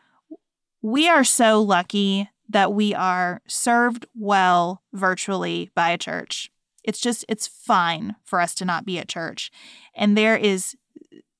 we 0.82 1.08
are 1.08 1.24
so 1.24 1.62
lucky 1.62 2.28
that 2.48 2.72
we 2.72 2.94
are 2.94 3.42
served 3.46 4.06
well 4.14 4.82
virtually 4.92 5.70
by 5.74 5.90
a 5.90 5.98
church. 5.98 6.50
It's 6.82 7.00
just, 7.00 7.24
it's 7.28 7.46
fine 7.46 8.16
for 8.24 8.40
us 8.40 8.54
to 8.56 8.64
not 8.64 8.84
be 8.84 8.98
at 8.98 9.08
church. 9.08 9.50
And 9.94 10.16
there 10.16 10.36
is 10.36 10.76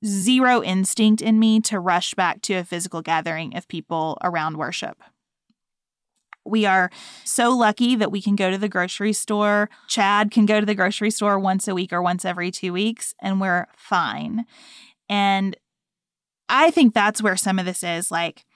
zero 0.05 0.63
instinct 0.63 1.23
in 1.23 1.39
me 1.39 1.61
to 1.61 1.81
rush 1.81 2.15
back 2.15 2.43
to 2.43 2.55
a 2.55 2.65
physical 2.65 3.03
gathering 3.03 3.57
of 3.57 3.69
people 3.69 4.19
around 4.23 4.57
worship. 4.57 5.03
We 6.45 6.65
are 6.67 6.91
so 7.25 7.51
lucky 7.51 7.95
that 7.97 8.13
we 8.13 8.23
can 8.23 8.37
go 8.37 8.51
to 8.51 8.59
the 8.59 8.69
grocery 8.69 9.13
store. 9.13 9.69
Chad 9.87 10.31
can 10.31 10.47
go 10.47 10.61
to 10.61 10.67
the 10.67 10.75
grocery 10.75 11.11
store 11.11 11.39
once 11.39 11.69
a 11.69 11.75
week 11.75 11.93
or 11.93 12.01
once 12.01 12.25
every 12.25 12.51
two 12.51 12.73
weeks, 12.73 13.15
and 13.21 13.41
we're 13.41 13.67
fine. 13.77 14.47
And 15.09 15.57
I 16.49 16.71
think 16.71 16.95
that's 16.95 17.23
where 17.23 17.37
some 17.37 17.59
of 17.59 17.67
this 17.67 17.83
is. 17.83 18.11
Like, 18.11 18.47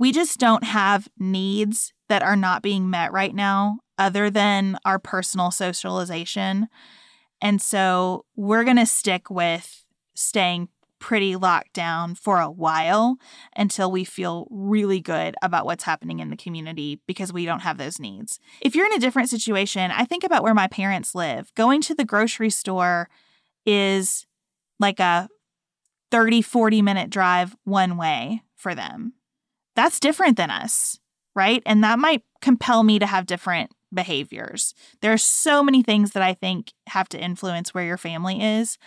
we 0.00 0.12
just 0.12 0.40
don't 0.40 0.64
have 0.64 1.08
needs 1.18 1.92
that 2.08 2.22
are 2.22 2.34
not 2.34 2.62
being 2.62 2.88
met 2.88 3.12
right 3.12 3.34
now, 3.34 3.80
other 3.98 4.30
than 4.30 4.78
our 4.86 4.98
personal 4.98 5.50
socialization. 5.50 6.68
And 7.42 7.60
so 7.60 8.24
we're 8.34 8.64
going 8.64 8.78
to 8.78 8.86
stick 8.86 9.28
with 9.28 9.84
staying 10.14 10.70
pretty 11.00 11.36
locked 11.36 11.74
down 11.74 12.14
for 12.14 12.40
a 12.40 12.50
while 12.50 13.18
until 13.54 13.92
we 13.92 14.04
feel 14.04 14.46
really 14.50 15.00
good 15.00 15.34
about 15.42 15.66
what's 15.66 15.84
happening 15.84 16.20
in 16.20 16.30
the 16.30 16.36
community 16.36 16.98
because 17.06 17.30
we 17.30 17.44
don't 17.44 17.60
have 17.60 17.76
those 17.76 18.00
needs. 18.00 18.40
If 18.62 18.74
you're 18.74 18.86
in 18.86 18.94
a 18.94 19.00
different 19.00 19.28
situation, 19.28 19.90
I 19.90 20.06
think 20.06 20.24
about 20.24 20.42
where 20.42 20.54
my 20.54 20.66
parents 20.66 21.14
live. 21.14 21.52
Going 21.54 21.82
to 21.82 21.94
the 21.94 22.06
grocery 22.06 22.50
store 22.50 23.10
is 23.66 24.26
like 24.78 24.98
a 24.98 25.28
30, 26.10 26.40
40 26.40 26.80
minute 26.80 27.10
drive 27.10 27.54
one 27.64 27.98
way 27.98 28.42
for 28.56 28.74
them. 28.74 29.12
That's 29.76 30.00
different 30.00 30.36
than 30.36 30.50
us, 30.50 30.98
right? 31.34 31.62
And 31.66 31.82
that 31.84 31.98
might 31.98 32.22
compel 32.42 32.82
me 32.82 32.98
to 32.98 33.06
have 33.06 33.26
different 33.26 33.72
behaviors. 33.92 34.74
There 35.00 35.12
are 35.12 35.18
so 35.18 35.62
many 35.62 35.82
things 35.82 36.12
that 36.12 36.22
I 36.22 36.34
think 36.34 36.72
have 36.88 37.08
to 37.10 37.20
influence 37.20 37.74
where 37.74 37.84
your 37.84 37.96
family 37.96 38.42
is. 38.42 38.78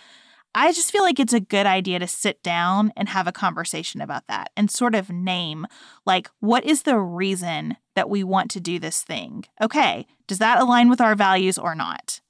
I 0.54 0.72
just 0.72 0.92
feel 0.92 1.02
like 1.02 1.18
it's 1.18 1.32
a 1.32 1.40
good 1.40 1.66
idea 1.66 1.98
to 1.98 2.06
sit 2.06 2.40
down 2.42 2.92
and 2.96 3.08
have 3.08 3.26
a 3.26 3.32
conversation 3.32 4.00
about 4.00 4.28
that 4.28 4.50
and 4.56 4.70
sort 4.70 4.94
of 4.94 5.10
name, 5.10 5.66
like, 6.06 6.30
what 6.38 6.64
is 6.64 6.82
the 6.82 6.96
reason 6.98 7.76
that 7.96 8.08
we 8.08 8.22
want 8.22 8.52
to 8.52 8.60
do 8.60 8.78
this 8.78 9.02
thing? 9.02 9.46
Okay, 9.60 10.06
does 10.28 10.38
that 10.38 10.60
align 10.60 10.88
with 10.88 11.00
our 11.00 11.16
values 11.16 11.58
or 11.58 11.74
not? 11.74 12.20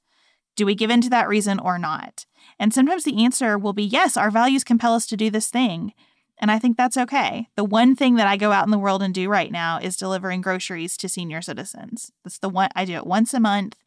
Do 0.55 0.65
we 0.65 0.73
give 0.73 0.89
in 0.89 1.01
to 1.01 1.09
that 1.11 1.27
reason 1.27 1.59
or 1.59 1.77
not? 1.77 2.25
And 2.57 2.73
sometimes 2.73 3.03
the 3.03 3.23
answer 3.23 3.59
will 3.59 3.73
be 3.73 3.83
yes, 3.83 4.17
our 4.17 4.31
values 4.31 4.63
compel 4.63 4.93
us 4.93 5.05
to 5.07 5.17
do 5.17 5.29
this 5.29 5.49
thing. 5.49 5.93
And 6.37 6.51
I 6.51 6.59
think 6.59 6.77
that's 6.77 6.97
okay. 6.97 7.47
The 7.55 7.63
one 7.63 7.95
thing 7.95 8.15
that 8.15 8.27
I 8.27 8.37
go 8.37 8.51
out 8.51 8.65
in 8.65 8.71
the 8.71 8.77
world 8.77 9.01
and 9.01 9.13
do 9.13 9.29
right 9.29 9.51
now 9.51 9.79
is 9.79 9.95
delivering 9.95 10.41
groceries 10.41 10.97
to 10.97 11.09
senior 11.09 11.41
citizens. 11.41 12.11
That's 12.23 12.39
the 12.39 12.49
one 12.49 12.69
I 12.75 12.85
do 12.85 12.93
it 12.93 13.07
once 13.07 13.33
a 13.33 13.39
month. 13.39 13.77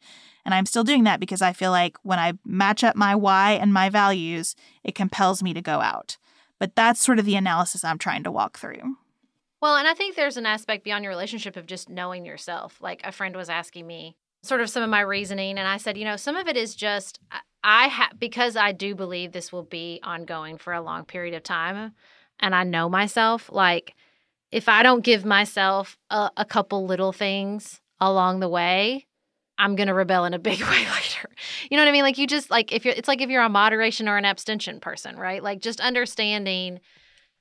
And 0.45 0.53
I'm 0.53 0.65
still 0.65 0.83
doing 0.83 1.03
that 1.03 1.19
because 1.19 1.41
I 1.41 1.53
feel 1.53 1.71
like 1.71 1.97
when 2.01 2.17
I 2.17 2.33
match 2.43 2.83
up 2.83 2.95
my 2.95 3.15
why 3.15 3.51
and 3.51 3.71
my 3.73 3.89
values, 3.89 4.55
it 4.83 4.95
compels 4.95 5.43
me 5.43 5.53
to 5.53 5.61
go 5.61 5.81
out. 5.81 6.17
But 6.59 6.75
that's 6.75 6.99
sort 6.99 7.19
of 7.19 7.25
the 7.25 7.35
analysis 7.35 7.83
I'm 7.83 7.99
trying 7.99 8.23
to 8.23 8.31
walk 8.31 8.57
through. 8.57 8.95
Well, 9.61 9.75
and 9.75 9.87
I 9.87 9.93
think 9.93 10.15
there's 10.15 10.37
an 10.37 10.45
aspect 10.45 10.83
beyond 10.83 11.03
your 11.03 11.11
relationship 11.11 11.57
of 11.57 11.65
just 11.65 11.89
knowing 11.89 12.25
yourself. 12.25 12.77
Like 12.81 13.01
a 13.03 13.11
friend 13.11 13.35
was 13.35 13.49
asking 13.49 13.85
me 13.85 14.15
sort 14.41 14.61
of 14.61 14.69
some 14.69 14.83
of 14.83 14.89
my 14.89 15.01
reasoning, 15.01 15.57
and 15.57 15.67
I 15.67 15.77
said, 15.77 15.97
you 15.97 16.05
know, 16.05 16.15
some 16.15 16.37
of 16.37 16.47
it 16.47 16.55
is 16.55 16.75
just 16.75 17.19
I- 17.63 17.87
have 17.87 18.17
because 18.17 18.55
I 18.55 18.71
do 18.71 18.95
believe 18.95 19.31
this 19.33 19.51
will 19.51 19.63
be 19.63 19.99
ongoing 20.01 20.57
for 20.57 20.71
a 20.73 20.81
long 20.81 21.03
period 21.03 21.33
of 21.33 21.43
time, 21.43 21.93
and 22.39 22.55
I 22.55 22.63
know 22.63 22.89
myself. 22.89 23.49
Like 23.51 23.93
if 24.51 24.67
I 24.69 24.83
don't 24.83 25.03
give 25.03 25.25
myself 25.25 25.97
a, 26.09 26.31
a 26.37 26.45
couple 26.45 26.85
little 26.85 27.11
things 27.11 27.81
along 27.99 28.39
the 28.39 28.49
way, 28.49 29.07
I'm 29.57 29.75
gonna 29.75 29.93
rebel 29.93 30.25
in 30.25 30.33
a 30.33 30.39
big 30.49 30.61
way 30.61 30.67
later. 30.79 31.29
You 31.69 31.77
know 31.77 31.83
what 31.83 31.89
I 31.89 31.91
mean? 31.91 32.03
Like 32.03 32.17
you 32.17 32.27
just 32.27 32.49
like 32.49 32.71
if 32.71 32.85
you're 32.85 32.93
it's 32.95 33.07
like 33.07 33.21
if 33.21 33.29
you're 33.29 33.43
a 33.43 33.49
moderation 33.49 34.07
or 34.07 34.17
an 34.17 34.25
abstention 34.25 34.79
person, 34.79 35.17
right? 35.17 35.43
Like 35.43 35.61
just 35.61 35.79
understanding 35.79 36.79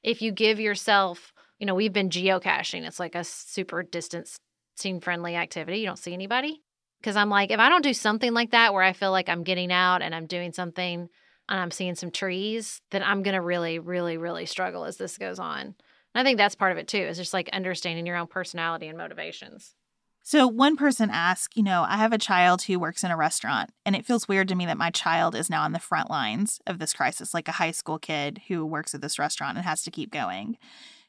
if 0.02 0.22
you 0.22 0.32
give 0.32 0.60
yourself, 0.60 1.32
you 1.58 1.66
know, 1.66 1.74
we've 1.74 1.92
been 1.92 2.10
geocaching. 2.10 2.86
It's 2.86 3.00
like 3.00 3.14
a 3.14 3.24
super 3.24 3.82
distancing 3.82 5.00
friendly 5.00 5.36
activity. 5.36 5.78
You 5.78 5.86
don't 5.86 5.98
see 5.98 6.12
anybody. 6.12 6.62
Because 7.00 7.14
I'm 7.14 7.30
like, 7.30 7.52
if 7.52 7.60
I 7.60 7.68
don't 7.68 7.84
do 7.84 7.94
something 7.94 8.32
like 8.32 8.50
that 8.50 8.74
where 8.74 8.82
I 8.82 8.92
feel 8.92 9.12
like 9.12 9.28
I'm 9.28 9.44
getting 9.44 9.70
out 9.70 10.02
and 10.02 10.12
I'm 10.12 10.26
doing 10.26 10.52
something 10.52 11.08
and 11.48 11.60
I'm 11.60 11.70
seeing 11.70 11.94
some 11.94 12.10
trees, 12.10 12.80
then 12.90 13.02
I'm 13.02 13.22
going 13.22 13.34
to 13.34 13.40
really, 13.40 13.78
really, 13.78 14.16
really 14.16 14.46
struggle 14.46 14.84
as 14.84 14.96
this 14.96 15.18
goes 15.18 15.38
on. 15.38 15.60
And 15.60 15.74
I 16.14 16.24
think 16.24 16.38
that's 16.38 16.54
part 16.54 16.72
of 16.72 16.78
it 16.78 16.88
too, 16.88 16.98
is 16.98 17.16
just 17.16 17.34
like 17.34 17.48
understanding 17.52 18.06
your 18.06 18.16
own 18.16 18.26
personality 18.26 18.88
and 18.88 18.98
motivations. 18.98 19.74
So, 20.22 20.46
one 20.46 20.76
person 20.76 21.08
asked, 21.10 21.56
you 21.56 21.62
know, 21.62 21.86
I 21.88 21.96
have 21.96 22.12
a 22.12 22.18
child 22.18 22.60
who 22.62 22.78
works 22.78 23.02
in 23.02 23.10
a 23.10 23.16
restaurant, 23.16 23.70
and 23.86 23.96
it 23.96 24.04
feels 24.04 24.28
weird 24.28 24.48
to 24.48 24.54
me 24.54 24.66
that 24.66 24.76
my 24.76 24.90
child 24.90 25.34
is 25.34 25.48
now 25.48 25.62
on 25.62 25.72
the 25.72 25.78
front 25.78 26.10
lines 26.10 26.60
of 26.66 26.78
this 26.78 26.92
crisis, 26.92 27.32
like 27.32 27.48
a 27.48 27.52
high 27.52 27.70
school 27.70 27.98
kid 27.98 28.42
who 28.48 28.66
works 28.66 28.94
at 28.94 29.00
this 29.00 29.18
restaurant 29.18 29.56
and 29.56 29.64
has 29.64 29.82
to 29.84 29.90
keep 29.90 30.10
going. 30.10 30.58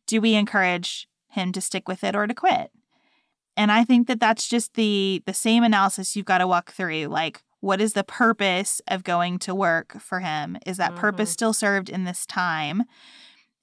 Do 0.08 0.21
we 0.21 0.36
encourage 0.36 1.10
him 1.28 1.52
to 1.52 1.60
stick 1.60 1.86
with 1.86 2.02
it 2.06 2.15
or 2.15 2.28
to 2.28 2.34
quit? 2.34 2.71
And 3.58 3.73
I 3.73 3.84
think 3.84 4.08
that 4.08 4.21
that's 4.21 4.47
just 4.47 4.75
the 4.75 5.21
the 5.25 5.34
same 5.34 5.63
analysis 5.63 6.15
you've 6.15 6.25
got 6.25 6.38
to 6.38 6.47
walk 6.47 6.71
through. 6.71 7.08
Like, 7.08 7.41
what 7.62 7.82
is 7.82 7.93
the 7.93 8.04
purpose 8.04 8.82
of 8.88 9.04
going 9.04 9.39
to 9.39 9.54
work 9.56 10.00
for 10.02 10.19
him? 10.22 10.58
Is 10.65 10.78
that 10.78 10.95
purpose 10.95 11.30
Mhm. 11.30 11.34
still 11.34 11.54
served 11.54 11.89
in 11.89 12.04
this 12.06 12.26
time? 12.26 12.84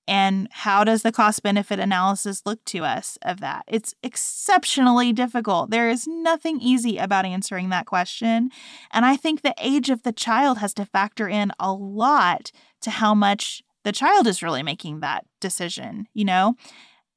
And 0.09 0.47
how 0.53 0.85
does 0.85 1.03
the 1.03 1.11
cost 1.11 1.43
benefit 1.43 1.81
analysis 1.81 2.43
look 2.47 2.65
to 2.67 2.85
us 2.85 3.19
of 3.23 3.41
that? 3.41 3.65
It's 3.67 3.93
exceptionally 4.05 5.13
difficult. 5.13 5.71
There 5.71 5.89
is 5.89 6.07
nothing 6.07 6.61
easy 6.61 6.97
about 6.97 7.25
answering 7.25 7.71
that 7.71 7.87
question. 7.87 8.51
And 8.93 9.05
I 9.05 9.17
think 9.17 9.43
the 9.43 9.55
age 9.59 9.91
of 9.91 10.05
the 10.05 10.13
child 10.13 10.59
has 10.59 10.73
to 10.75 10.85
factor 10.85 11.29
in 11.29 11.51
a 11.59 11.73
lot 11.73 12.53
to 12.83 12.91
how 12.91 13.15
much 13.15 13.63
the 13.83 13.91
child 13.91 14.29
is 14.29 14.43
really 14.43 14.63
making 14.63 15.01
that 15.01 15.25
decision, 15.41 16.07
you 16.15 16.25
know? 16.25 16.55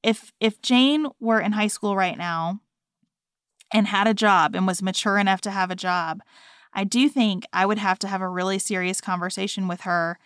If 0.02 0.32
if 0.40 0.62
Jane 0.62 1.08
were 1.20 1.42
in 1.42 1.52
high 1.52 1.68
school 1.68 1.96
right 1.96 2.18
now 2.18 2.60
and 3.72 3.86
had 3.88 4.08
a 4.08 4.14
job 4.16 4.56
and 4.56 4.66
was 4.66 4.82
mature 4.82 5.18
enough 5.20 5.42
to 5.42 5.52
have 5.52 5.70
a 5.70 5.76
job, 5.76 6.22
I 6.80 6.86
do 6.86 7.10
think 7.10 7.46
I 7.52 7.66
would 7.66 7.78
have 7.78 8.00
to 8.00 8.08
have 8.08 8.22
a 8.22 8.30
really 8.30 8.58
serious 8.58 9.02
conversation 9.02 9.68
with 9.68 9.82
her 9.82 10.18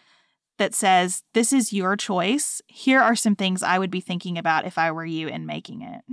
that 0.60 0.76
says, 0.76 1.24
This 1.34 1.52
is 1.52 1.74
your 1.74 1.98
choice. 1.98 2.62
Here 2.68 3.02
are 3.02 3.16
some 3.16 3.36
things 3.36 3.64
I 3.64 3.80
would 3.80 3.90
be 3.90 4.02
thinking 4.02 4.38
about 4.38 4.68
if 4.68 4.78
I 4.78 4.92
were 4.92 5.04
you 5.04 5.28
in 5.28 5.48
making 5.48 5.82
it. 5.82 6.04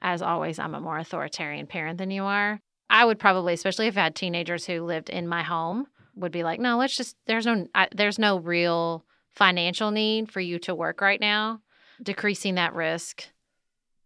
As 0.00 0.22
always, 0.22 0.60
I'm 0.60 0.76
a 0.76 0.80
more 0.80 0.98
authoritarian 0.98 1.66
parent 1.66 1.98
than 1.98 2.12
you 2.12 2.22
are. 2.22 2.60
I 2.88 3.04
would 3.04 3.18
probably, 3.18 3.54
especially 3.54 3.88
if 3.88 3.98
I 3.98 4.02
had 4.02 4.14
teenagers 4.14 4.66
who 4.66 4.84
lived 4.84 5.10
in 5.10 5.26
my 5.26 5.42
home, 5.42 5.88
would 6.14 6.30
be 6.30 6.44
like, 6.44 6.60
no, 6.60 6.78
let's 6.78 6.96
just, 6.96 7.16
there's 7.26 7.44
no, 7.44 7.66
I, 7.74 7.88
there's 7.92 8.20
no 8.20 8.38
real 8.38 9.04
financial 9.34 9.90
need 9.90 10.30
for 10.30 10.38
you 10.38 10.60
to 10.60 10.76
work 10.76 11.00
right 11.00 11.20
now. 11.20 11.60
Decreasing 12.00 12.54
that 12.54 12.72
risk 12.72 13.24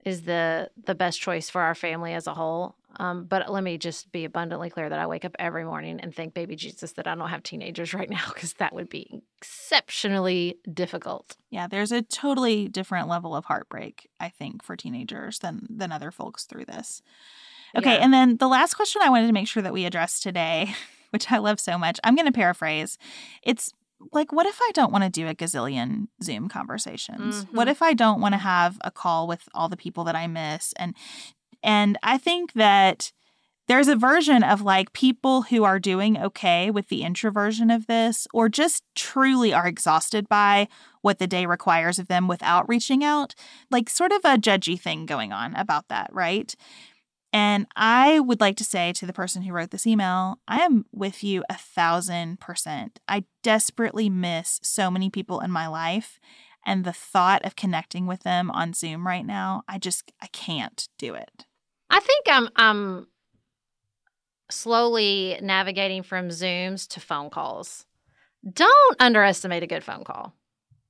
is 0.06 0.22
the 0.22 0.70
the 0.84 0.94
best 0.94 1.20
choice 1.20 1.50
for 1.50 1.60
our 1.60 1.74
family 1.74 2.14
as 2.14 2.26
a 2.26 2.34
whole. 2.34 2.76
Um, 2.98 3.24
but 3.24 3.50
let 3.50 3.62
me 3.64 3.78
just 3.78 4.12
be 4.12 4.24
abundantly 4.24 4.68
clear 4.70 4.88
that 4.88 4.98
I 4.98 5.06
wake 5.06 5.24
up 5.24 5.34
every 5.38 5.64
morning 5.64 6.00
and 6.00 6.14
thank 6.14 6.34
baby 6.34 6.56
Jesus 6.56 6.92
that 6.92 7.06
I 7.06 7.14
don't 7.14 7.28
have 7.30 7.42
teenagers 7.42 7.94
right 7.94 8.08
now 8.10 8.24
because 8.32 8.52
that 8.54 8.74
would 8.74 8.88
be 8.88 9.22
exceptionally 9.38 10.58
difficult. 10.72 11.36
Yeah, 11.50 11.66
there's 11.66 11.92
a 11.92 12.02
totally 12.02 12.68
different 12.68 13.08
level 13.08 13.34
of 13.34 13.44
heartbreak, 13.46 14.08
I 14.20 14.28
think, 14.28 14.62
for 14.62 14.76
teenagers 14.76 15.38
than 15.38 15.66
than 15.70 15.92
other 15.92 16.10
folks 16.10 16.44
through 16.44 16.66
this. 16.66 17.02
Okay, 17.76 17.94
Yeah. 17.94 18.04
and 18.04 18.12
then 18.12 18.36
the 18.36 18.48
last 18.48 18.74
question 18.74 19.00
I 19.02 19.08
wanted 19.08 19.28
to 19.28 19.32
make 19.32 19.48
sure 19.48 19.62
that 19.62 19.72
we 19.72 19.84
address 19.86 20.20
today, 20.20 20.74
which 21.10 21.30
I 21.32 21.38
love 21.38 21.58
so 21.58 21.78
much, 21.78 21.98
I'm 22.04 22.14
going 22.14 22.26
to 22.26 22.32
paraphrase. 22.32 22.98
It's 23.42 23.72
like, 24.12 24.32
what 24.32 24.46
if 24.46 24.58
I 24.60 24.70
don't 24.74 24.92
want 24.92 25.04
to 25.04 25.10
do 25.10 25.28
a 25.28 25.34
gazillion 25.34 26.08
Zoom 26.22 26.48
conversations? 26.48 27.46
What 27.52 27.68
Mhm. 27.68 27.70
if 27.70 27.82
I 27.82 27.94
don't 27.94 28.20
want 28.20 28.32
to 28.34 28.38
have 28.38 28.76
a 28.82 28.90
call 28.90 29.26
with 29.26 29.48
all 29.54 29.68
the 29.68 29.76
people 29.76 30.04
that 30.04 30.16
I 30.16 30.26
miss? 30.26 30.72
And 30.74 30.94
and 31.62 31.98
I 32.02 32.18
think 32.18 32.52
that 32.54 33.12
there's 33.68 33.88
a 33.88 33.96
version 33.96 34.42
of 34.42 34.60
like 34.60 34.92
people 34.92 35.42
who 35.42 35.64
are 35.64 35.78
doing 35.78 36.18
okay 36.18 36.70
with 36.70 36.88
the 36.88 37.02
introversion 37.04 37.70
of 37.70 37.86
this, 37.86 38.26
or 38.34 38.48
just 38.48 38.82
truly 38.94 39.54
are 39.54 39.66
exhausted 39.66 40.28
by 40.28 40.68
what 41.00 41.18
the 41.18 41.26
day 41.26 41.46
requires 41.46 41.98
of 41.98 42.08
them 42.08 42.28
without 42.28 42.68
reaching 42.68 43.04
out, 43.04 43.34
like 43.70 43.88
sort 43.88 44.12
of 44.12 44.24
a 44.24 44.36
judgy 44.36 44.78
thing 44.78 45.06
going 45.06 45.32
on 45.32 45.54
about 45.54 45.88
that, 45.88 46.10
right? 46.12 46.54
And 47.32 47.66
I 47.74 48.20
would 48.20 48.40
like 48.40 48.56
to 48.58 48.64
say 48.64 48.92
to 48.92 49.06
the 49.06 49.12
person 49.12 49.42
who 49.42 49.52
wrote 49.52 49.70
this 49.70 49.86
email, 49.86 50.38
I 50.46 50.60
am 50.60 50.84
with 50.92 51.24
you 51.24 51.44
a 51.48 51.56
thousand 51.56 52.40
percent. 52.40 53.00
I 53.08 53.24
desperately 53.42 54.10
miss 54.10 54.60
so 54.62 54.90
many 54.90 55.08
people 55.08 55.40
in 55.40 55.50
my 55.50 55.66
life. 55.66 56.18
And 56.64 56.84
the 56.84 56.92
thought 56.92 57.44
of 57.44 57.56
connecting 57.56 58.06
with 58.06 58.22
them 58.22 58.50
on 58.50 58.74
Zoom 58.74 59.06
right 59.06 59.24
now, 59.24 59.62
I 59.66 59.78
just, 59.78 60.12
I 60.20 60.26
can't 60.28 60.88
do 60.98 61.14
it. 61.14 61.46
I 61.92 62.00
think 62.00 62.26
I'm 62.26 62.48
I'm 62.56 63.06
slowly 64.50 65.38
navigating 65.42 66.02
from 66.02 66.28
Zooms 66.28 66.88
to 66.88 67.00
phone 67.00 67.28
calls. 67.28 67.84
Don't 68.50 68.96
underestimate 68.98 69.62
a 69.62 69.66
good 69.66 69.84
phone 69.84 70.02
call. 70.02 70.34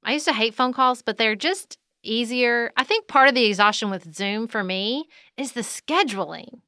I 0.04 0.12
used 0.12 0.26
to 0.26 0.32
hate 0.32 0.54
phone 0.54 0.72
calls, 0.72 1.02
but 1.02 1.18
they're 1.18 1.34
just 1.34 1.76
easier. 2.04 2.72
I 2.76 2.84
think 2.84 3.08
part 3.08 3.28
of 3.28 3.34
the 3.34 3.44
exhaustion 3.44 3.90
with 3.90 4.14
Zoom 4.14 4.46
for 4.46 4.62
me 4.62 5.08
is 5.36 5.52
the 5.52 5.60
scheduling. 5.62 6.60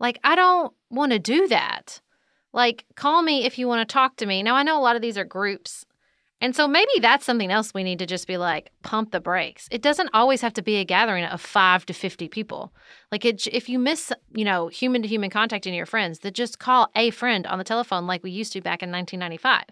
Like 0.00 0.18
I 0.24 0.34
don't 0.34 0.72
want 0.90 1.12
to 1.12 1.18
do 1.18 1.46
that. 1.48 2.00
Like 2.54 2.86
call 2.96 3.20
me 3.20 3.44
if 3.44 3.58
you 3.58 3.68
want 3.68 3.86
to 3.86 3.92
talk 3.92 4.16
to 4.16 4.26
me. 4.26 4.42
Now 4.42 4.54
I 4.54 4.62
know 4.62 4.78
a 4.78 4.82
lot 4.82 4.96
of 4.96 5.02
these 5.02 5.18
are 5.18 5.24
groups. 5.24 5.84
And 6.40 6.54
so 6.54 6.68
maybe 6.68 6.90
that's 7.00 7.24
something 7.24 7.50
else 7.50 7.74
we 7.74 7.82
need 7.82 7.98
to 7.98 8.06
just 8.06 8.28
be 8.28 8.36
like 8.36 8.70
pump 8.82 9.10
the 9.10 9.20
brakes. 9.20 9.68
It 9.72 9.82
doesn't 9.82 10.10
always 10.14 10.40
have 10.40 10.52
to 10.54 10.62
be 10.62 10.76
a 10.76 10.84
gathering 10.84 11.24
of 11.24 11.40
5 11.40 11.86
to 11.86 11.92
50 11.92 12.28
people. 12.28 12.72
Like 13.10 13.24
it, 13.24 13.46
if 13.48 13.68
you 13.68 13.78
miss, 13.78 14.12
you 14.32 14.44
know, 14.44 14.68
human 14.68 15.02
to 15.02 15.08
human 15.08 15.30
contact 15.30 15.66
in 15.66 15.74
your 15.74 15.86
friends, 15.86 16.20
then 16.20 16.32
just 16.32 16.60
call 16.60 16.90
a 16.94 17.10
friend 17.10 17.46
on 17.46 17.58
the 17.58 17.64
telephone 17.64 18.06
like 18.06 18.22
we 18.22 18.30
used 18.30 18.52
to 18.52 18.60
back 18.60 18.82
in 18.82 18.92
1995. 18.92 19.64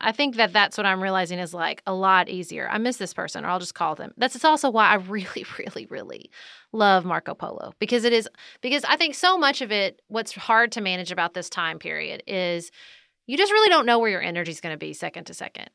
I 0.00 0.12
think 0.12 0.36
that 0.36 0.52
that's 0.52 0.76
what 0.76 0.86
I'm 0.86 1.02
realizing 1.02 1.40
is 1.40 1.52
like 1.52 1.82
a 1.86 1.92
lot 1.92 2.28
easier. 2.28 2.68
I 2.70 2.78
miss 2.78 2.98
this 2.98 3.12
person, 3.12 3.44
or 3.44 3.48
I'll 3.48 3.58
just 3.58 3.74
call 3.74 3.96
them. 3.96 4.12
That's 4.16 4.44
also 4.44 4.70
why 4.70 4.90
I 4.90 4.94
really, 4.96 5.44
really, 5.58 5.86
really 5.86 6.30
love 6.72 7.04
Marco 7.04 7.34
Polo 7.34 7.72
because 7.78 8.04
it 8.04 8.12
is 8.12 8.28
because 8.60 8.84
I 8.84 8.96
think 8.96 9.14
so 9.14 9.36
much 9.38 9.60
of 9.60 9.72
it. 9.72 10.00
What's 10.08 10.34
hard 10.34 10.72
to 10.72 10.80
manage 10.80 11.10
about 11.10 11.34
this 11.34 11.48
time 11.48 11.78
period 11.78 12.22
is 12.26 12.70
you 13.26 13.36
just 13.36 13.52
really 13.52 13.68
don't 13.68 13.86
know 13.86 13.98
where 13.98 14.10
your 14.10 14.22
energy 14.22 14.52
is 14.52 14.60
going 14.60 14.72
to 14.72 14.78
be 14.78 14.92
second 14.92 15.24
to 15.24 15.34
second. 15.34 15.68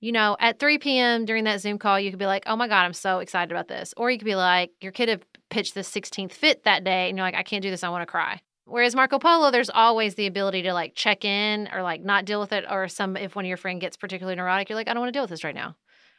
You 0.00 0.12
know, 0.12 0.36
at 0.38 0.60
3 0.60 0.78
p.m. 0.78 1.24
during 1.24 1.44
that 1.44 1.60
Zoom 1.60 1.78
call, 1.78 1.98
you 1.98 2.10
could 2.10 2.20
be 2.20 2.26
like, 2.26 2.44
oh 2.46 2.56
my 2.56 2.68
God, 2.68 2.84
I'm 2.84 2.92
so 2.92 3.18
excited 3.18 3.50
about 3.50 3.66
this. 3.66 3.94
Or 3.96 4.10
you 4.10 4.18
could 4.18 4.24
be 4.24 4.36
like, 4.36 4.70
your 4.80 4.92
kid 4.92 5.08
have 5.08 5.24
pitched 5.50 5.74
the 5.74 5.80
16th 5.80 6.32
fit 6.32 6.64
that 6.64 6.84
day, 6.84 7.08
and 7.08 7.18
you're 7.18 7.26
like, 7.26 7.34
I 7.34 7.42
can't 7.42 7.62
do 7.62 7.70
this. 7.70 7.82
I 7.82 7.88
want 7.88 8.02
to 8.02 8.06
cry. 8.06 8.40
Whereas 8.64 8.94
Marco 8.94 9.18
Polo, 9.18 9.50
there's 9.50 9.70
always 9.70 10.14
the 10.14 10.26
ability 10.26 10.62
to 10.62 10.74
like 10.74 10.94
check 10.94 11.24
in 11.24 11.68
or 11.72 11.82
like 11.82 12.02
not 12.02 12.26
deal 12.26 12.38
with 12.38 12.52
it. 12.52 12.64
Or 12.70 12.86
some, 12.86 13.16
if 13.16 13.34
one 13.34 13.46
of 13.46 13.48
your 13.48 13.56
friend 13.56 13.80
gets 13.80 13.96
particularly 13.96 14.36
neurotic, 14.36 14.68
you're 14.68 14.76
like, 14.76 14.88
I 14.88 14.94
don't 14.94 15.00
want 15.00 15.08
to 15.08 15.16
deal 15.16 15.22
with 15.22 15.30
this 15.30 15.42
right 15.44 15.54
now. 15.54 15.74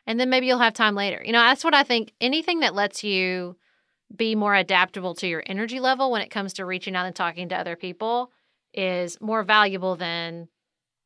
And 0.08 0.20
then 0.20 0.32
maybe 0.32 0.48
you'll 0.48 0.58
have 0.58 0.74
time 0.74 0.96
later. 0.96 1.22
You 1.24 1.32
know, 1.32 1.42
that's 1.42 1.64
what 1.64 1.76
I 1.76 1.84
think. 1.84 2.12
Anything 2.20 2.62
that 2.62 2.74
lets 2.74 3.04
you 3.04 3.56
be 4.16 4.34
more 4.34 4.56
adaptable 4.56 5.14
to 5.16 5.28
your 5.28 5.44
energy 5.46 5.80
level 5.80 6.10
when 6.10 6.24
it 6.24 6.32
comes 6.32 6.54
to 6.54 6.66
reaching 6.66 6.96
out 6.96 7.06
and 7.06 7.16
talking 7.16 7.50
to 7.50 7.56
other 7.56 7.76
people 7.76 8.32
is 8.74 9.22
more 9.22 9.44
valuable 9.44 9.96
than 9.96 10.48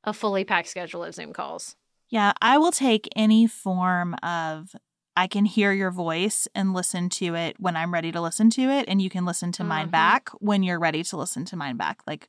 a 0.05 0.13
fully 0.13 0.45
packed 0.45 0.69
schedule 0.69 1.03
of 1.03 1.13
Zoom 1.13 1.33
calls. 1.33 1.75
Yeah, 2.13 2.33
I 2.43 2.59
will 2.59 2.71
take 2.71 3.09
any 3.15 3.47
form 3.47 4.13
of 4.21 4.75
I 5.15 5.25
can 5.25 5.45
hear 5.45 5.71
your 5.71 5.89
voice 5.89 6.47
and 6.53 6.71
listen 6.71 7.09
to 7.09 7.33
it 7.33 7.55
when 7.59 7.75
I'm 7.75 7.91
ready 7.91 8.11
to 8.11 8.21
listen 8.21 8.51
to 8.51 8.61
it, 8.61 8.85
and 8.87 9.01
you 9.01 9.09
can 9.09 9.25
listen 9.25 9.51
to 9.53 9.63
mine 9.63 9.87
Mhm. 9.87 9.91
back 9.91 10.29
when 10.37 10.61
you're 10.61 10.79
ready 10.79 11.03
to 11.05 11.17
listen 11.17 11.43
to 11.45 11.55
mine 11.55 11.75
back. 11.75 12.01
Like 12.05 12.27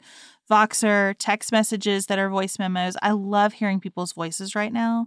Voxer, 0.50 1.14
text 1.18 1.52
messages 1.52 2.06
that 2.06 2.18
are 2.18 2.30
voice 2.30 2.58
memos. 2.58 2.96
I 3.02 3.10
love 3.10 3.52
hearing 3.52 3.78
people's 3.78 4.14
voices 4.14 4.54
right 4.54 4.72
now. 4.72 5.06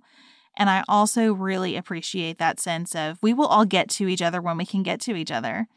And 0.55 0.69
I 0.69 0.83
also 0.87 1.33
really 1.33 1.75
appreciate 1.75 2.37
that 2.37 2.59
sense 2.59 2.93
of 2.95 3.17
we 3.23 3.33
will 3.33 3.47
all 3.47 3.65
get 3.65 3.89
to 3.97 4.07
each 4.07 4.21
other 4.21 4.41
when 4.43 4.57
we 4.57 4.65
can 4.67 4.83
get 4.83 5.01
to 5.01 5.15
each 5.15 5.31
other. 5.31 5.67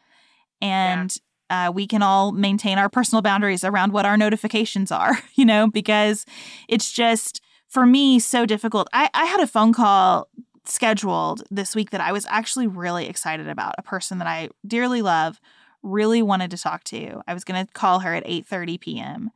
And 0.60 1.16
uh, 1.48 1.72
we 1.74 1.86
can 1.86 2.02
all 2.02 2.32
maintain 2.32 2.76
our 2.76 2.90
personal 2.90 3.22
boundaries 3.22 3.64
around 3.64 3.94
what 3.94 4.04
our 4.04 4.18
notifications 4.18 4.92
are, 4.92 5.18
you 5.36 5.46
know, 5.46 5.68
because 5.70 6.26
it's 6.68 6.92
just 6.92 7.40
for 7.70 7.86
me 7.86 8.18
so 8.18 8.44
difficult. 8.44 8.88
I, 8.92 9.08
I 9.14 9.24
had 9.24 9.40
a 9.40 9.46
phone 9.46 9.72
call 9.72 10.28
scheduled 10.64 11.44
this 11.50 11.74
week 11.74 11.90
that 11.90 12.00
I 12.00 12.12
was 12.12 12.26
actually 12.28 12.66
really 12.66 13.06
excited 13.06 13.48
about. 13.48 13.76
A 13.78 13.82
person 13.82 14.18
that 14.18 14.28
I 14.28 14.50
dearly 14.66 15.00
love, 15.00 15.40
really 15.82 16.20
wanted 16.20 16.50
to 16.50 16.58
talk 16.58 16.84
to. 16.84 17.22
I 17.26 17.32
was 17.32 17.44
going 17.44 17.64
to 17.64 17.72
call 17.72 18.00
her 18.00 18.14
at 18.14 18.26
8:30 18.26 18.80
p.m. 18.80 19.30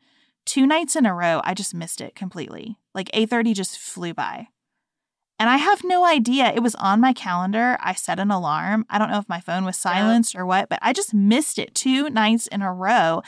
Two 0.45 0.67
nights 0.67 0.95
in 0.95 1.07
a 1.07 1.15
row, 1.15 1.41
I 1.45 1.55
just 1.55 1.75
missed 1.75 2.01
it 2.01 2.15
completely. 2.15 2.77
Like 2.95 3.11
8:30 3.13 3.55
just 3.55 3.79
flew 3.79 4.13
by. 4.13 4.49
And 5.39 5.51
I 5.51 5.57
have 5.57 5.83
no 5.83 6.05
idea. 6.05 6.53
It 6.55 6.63
was 6.63 6.77
on 6.77 7.01
my 7.01 7.13
calendar. 7.13 7.77
I 7.81 7.95
set 7.95 8.21
an 8.21 8.31
alarm. 8.31 8.87
I 8.89 8.99
don't 8.99 9.11
know 9.11 9.19
if 9.19 9.29
my 9.29 9.41
phone 9.41 9.65
was 9.65 9.77
silenced 9.77 10.37
or 10.37 10.47
what, 10.47 10.69
but 10.69 10.79
I 10.81 10.93
just 10.93 11.13
missed 11.13 11.59
it 11.59 11.75
two 11.75 12.09
nights 12.09 12.47
in 12.47 12.63
a 12.63 12.73
row 12.73 13.23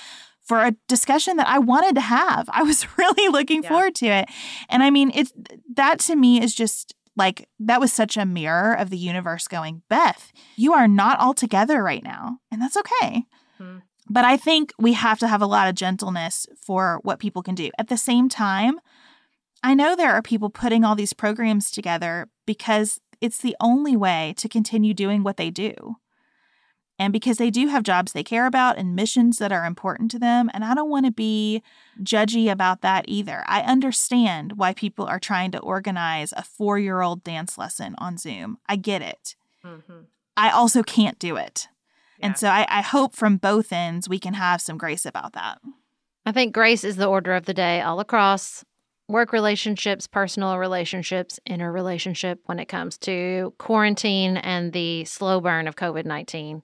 for 0.47 0.65
a 0.65 0.73
discussion 0.89 1.37
that 1.39 1.49
I 1.49 1.59
wanted 1.59 1.95
to 1.97 2.01
have. 2.01 2.49
I 2.53 2.63
was 2.63 2.87
really 2.99 3.29
looking 3.29 3.63
Yeah. 3.63 3.69
forward 3.69 3.95
to 3.97 4.07
it. 4.07 4.29
And 4.69 4.83
I 4.83 4.91
mean, 4.91 5.11
it's 5.15 5.33
that 5.75 5.99
to 6.01 6.17
me 6.17 6.41
is 6.43 6.55
just 6.55 6.95
like 7.17 7.49
that 7.59 7.81
was 7.81 7.93
such 7.93 8.17
a 8.17 8.27
mirror 8.27 8.75
of 8.75 8.91
the 8.91 8.99
universe 8.99 9.49
going, 9.49 9.83
Beth, 9.89 10.33
you 10.57 10.73
are 10.75 10.87
not 10.87 11.19
all 11.19 11.35
together 11.35 11.83
right 11.83 12.03
now. 12.05 12.39
And 12.51 12.61
that's 12.61 12.77
okay. 12.77 13.25
Hmm. 13.59 13.79
But 14.09 14.25
I 14.25 14.37
think 14.37 14.73
we 14.79 14.93
have 14.93 15.19
to 15.19 15.27
have 15.29 15.43
a 15.43 15.47
lot 15.47 15.69
of 15.69 15.75
gentleness 15.75 16.47
for 16.63 17.01
what 17.03 17.19
people 17.19 17.43
can 17.43 17.55
do. 17.57 17.71
At 17.79 17.89
the 17.89 17.97
same 17.97 18.29
time, 18.29 18.79
I 19.65 19.75
know 19.75 19.97
there 19.97 20.13
are 20.13 20.23
people 20.23 20.51
putting 20.51 20.85
all 20.85 20.95
these 20.95 21.13
programs 21.13 21.71
together 21.73 22.29
because 22.47 23.01
it's 23.21 23.39
the 23.39 23.57
only 23.61 23.97
way 23.97 24.35
to 24.37 24.49
continue 24.49 24.95
doing 24.95 25.25
what 25.25 25.39
they 25.39 25.51
do. 25.51 25.97
And 26.99 27.13
because 27.13 27.37
they 27.37 27.51
do 27.51 27.69
have 27.69 27.83
jobs 27.83 28.13
they 28.13 28.23
care 28.23 28.47
about 28.47 28.79
and 28.79 28.97
missions 28.97 29.39
that 29.39 29.53
are 29.53 29.67
important 29.67 30.11
to 30.13 30.19
them. 30.19 30.51
And 30.55 30.65
I 30.65 30.75
don't 30.75 30.89
want 30.89 31.07
to 31.07 31.13
be 31.13 31.63
judgy 32.03 32.51
about 32.51 32.81
that 32.81 33.05
either. 33.07 33.45
I 33.47 33.61
understand 33.61 34.55
why 34.57 34.73
people 34.73 35.05
are 35.05 35.21
trying 35.21 35.51
to 35.53 35.59
organize 35.59 36.33
a 36.33 36.43
four 36.43 36.79
year 36.79 37.03
old 37.03 37.23
dance 37.23 37.59
lesson 37.59 37.95
on 37.99 38.17
Zoom. 38.17 38.59
I 38.67 38.77
get 38.77 39.03
it. 39.03 39.37
Mm-hmm. 39.65 40.01
I 40.37 40.51
also 40.51 40.83
can't 40.83 41.19
do 41.19 41.37
it. 41.37 41.69
Yeah. 42.19 42.27
And 42.27 42.39
so 42.39 42.49
I, 42.49 42.67
I 42.69 42.81
hope 42.81 43.15
from 43.15 43.37
both 43.37 43.73
ends 43.73 44.09
we 44.09 44.19
can 44.19 44.35
have 44.35 44.61
some 44.63 44.79
grace 44.79 45.05
about 45.05 45.35
that. 45.35 45.59
I 46.25 46.33
think 46.33 46.55
grace 46.55 46.83
is 46.83 46.97
the 46.97 47.07
order 47.07 47.35
of 47.35 47.45
the 47.45 47.55
day 47.55 47.83
all 47.83 48.01
across 48.01 48.65
work 49.09 49.33
relationships, 49.33 50.07
personal 50.07 50.59
relationships, 50.59 51.39
interrelationship 51.47 52.41
when 52.47 52.59
it 52.59 52.67
comes 52.67 52.99
to 52.99 53.55
quarantine 53.59 54.37
and 54.39 54.73
the 54.73 55.05
slow 55.05 55.41
burn 55.41 55.69
of 55.69 55.77
COVID 55.77 56.05
19. 56.05 56.63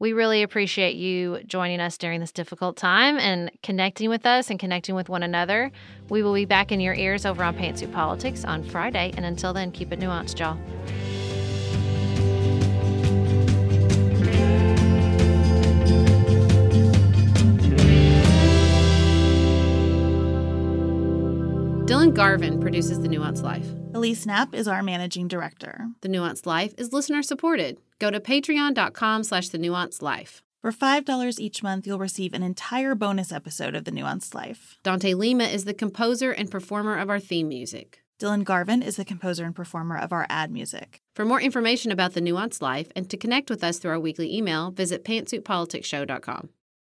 We 0.00 0.14
really 0.14 0.42
appreciate 0.42 0.96
you 0.96 1.40
joining 1.44 1.78
us 1.78 1.98
during 1.98 2.20
this 2.20 2.32
difficult 2.32 2.78
time 2.78 3.18
and 3.18 3.50
connecting 3.62 4.08
with 4.08 4.24
us 4.24 4.48
and 4.48 4.58
connecting 4.58 4.94
with 4.94 5.10
one 5.10 5.22
another. 5.22 5.70
We 6.08 6.22
will 6.22 6.32
be 6.32 6.46
back 6.46 6.72
in 6.72 6.80
your 6.80 6.94
ears 6.94 7.26
over 7.26 7.44
on 7.44 7.54
Pantsuit 7.54 7.92
Politics 7.92 8.42
on 8.42 8.64
Friday. 8.64 9.12
And 9.14 9.26
until 9.26 9.52
then, 9.52 9.70
keep 9.70 9.92
it 9.92 10.00
nuanced, 10.00 10.38
y'all. 10.38 10.56
Dylan 21.84 22.14
Garvin 22.14 22.58
produces 22.58 23.00
The 23.00 23.08
Nuanced 23.08 23.42
Life. 23.42 23.66
Elise 23.92 24.24
Knapp 24.24 24.54
is 24.54 24.66
our 24.66 24.82
managing 24.82 25.28
director. 25.28 25.88
The 26.00 26.08
Nuanced 26.08 26.46
Life 26.46 26.72
is 26.78 26.94
listener 26.94 27.22
supported. 27.22 27.76
Go 28.00 28.10
to 28.10 28.18
patreon.com 28.18 29.22
slash 29.22 29.50
the 29.50 29.58
nuanced 29.58 30.02
life. 30.02 30.42
For 30.62 30.72
$5 30.72 31.38
each 31.38 31.62
month, 31.62 31.86
you'll 31.86 31.98
receive 31.98 32.34
an 32.34 32.42
entire 32.42 32.94
bonus 32.94 33.30
episode 33.30 33.74
of 33.74 33.84
The 33.84 33.92
Nuanced 33.92 34.34
Life. 34.34 34.78
Dante 34.82 35.14
Lima 35.14 35.44
is 35.44 35.64
the 35.64 35.72
composer 35.72 36.32
and 36.32 36.50
performer 36.50 36.98
of 36.98 37.08
our 37.08 37.20
theme 37.20 37.48
music. 37.48 38.02
Dylan 38.18 38.44
Garvin 38.44 38.82
is 38.82 38.96
the 38.96 39.04
composer 39.04 39.44
and 39.44 39.54
performer 39.54 39.96
of 39.96 40.12
our 40.12 40.26
ad 40.28 40.50
music. 40.50 41.00
For 41.14 41.24
more 41.24 41.40
information 41.40 41.90
about 41.90 42.12
The 42.12 42.20
Nuanced 42.20 42.60
Life 42.60 42.88
and 42.94 43.08
to 43.08 43.16
connect 43.16 43.48
with 43.48 43.64
us 43.64 43.78
through 43.78 43.92
our 43.92 44.00
weekly 44.00 44.34
email, 44.34 44.70
visit 44.70 45.04
pantsuitpoliticsshow.com. 45.04 46.50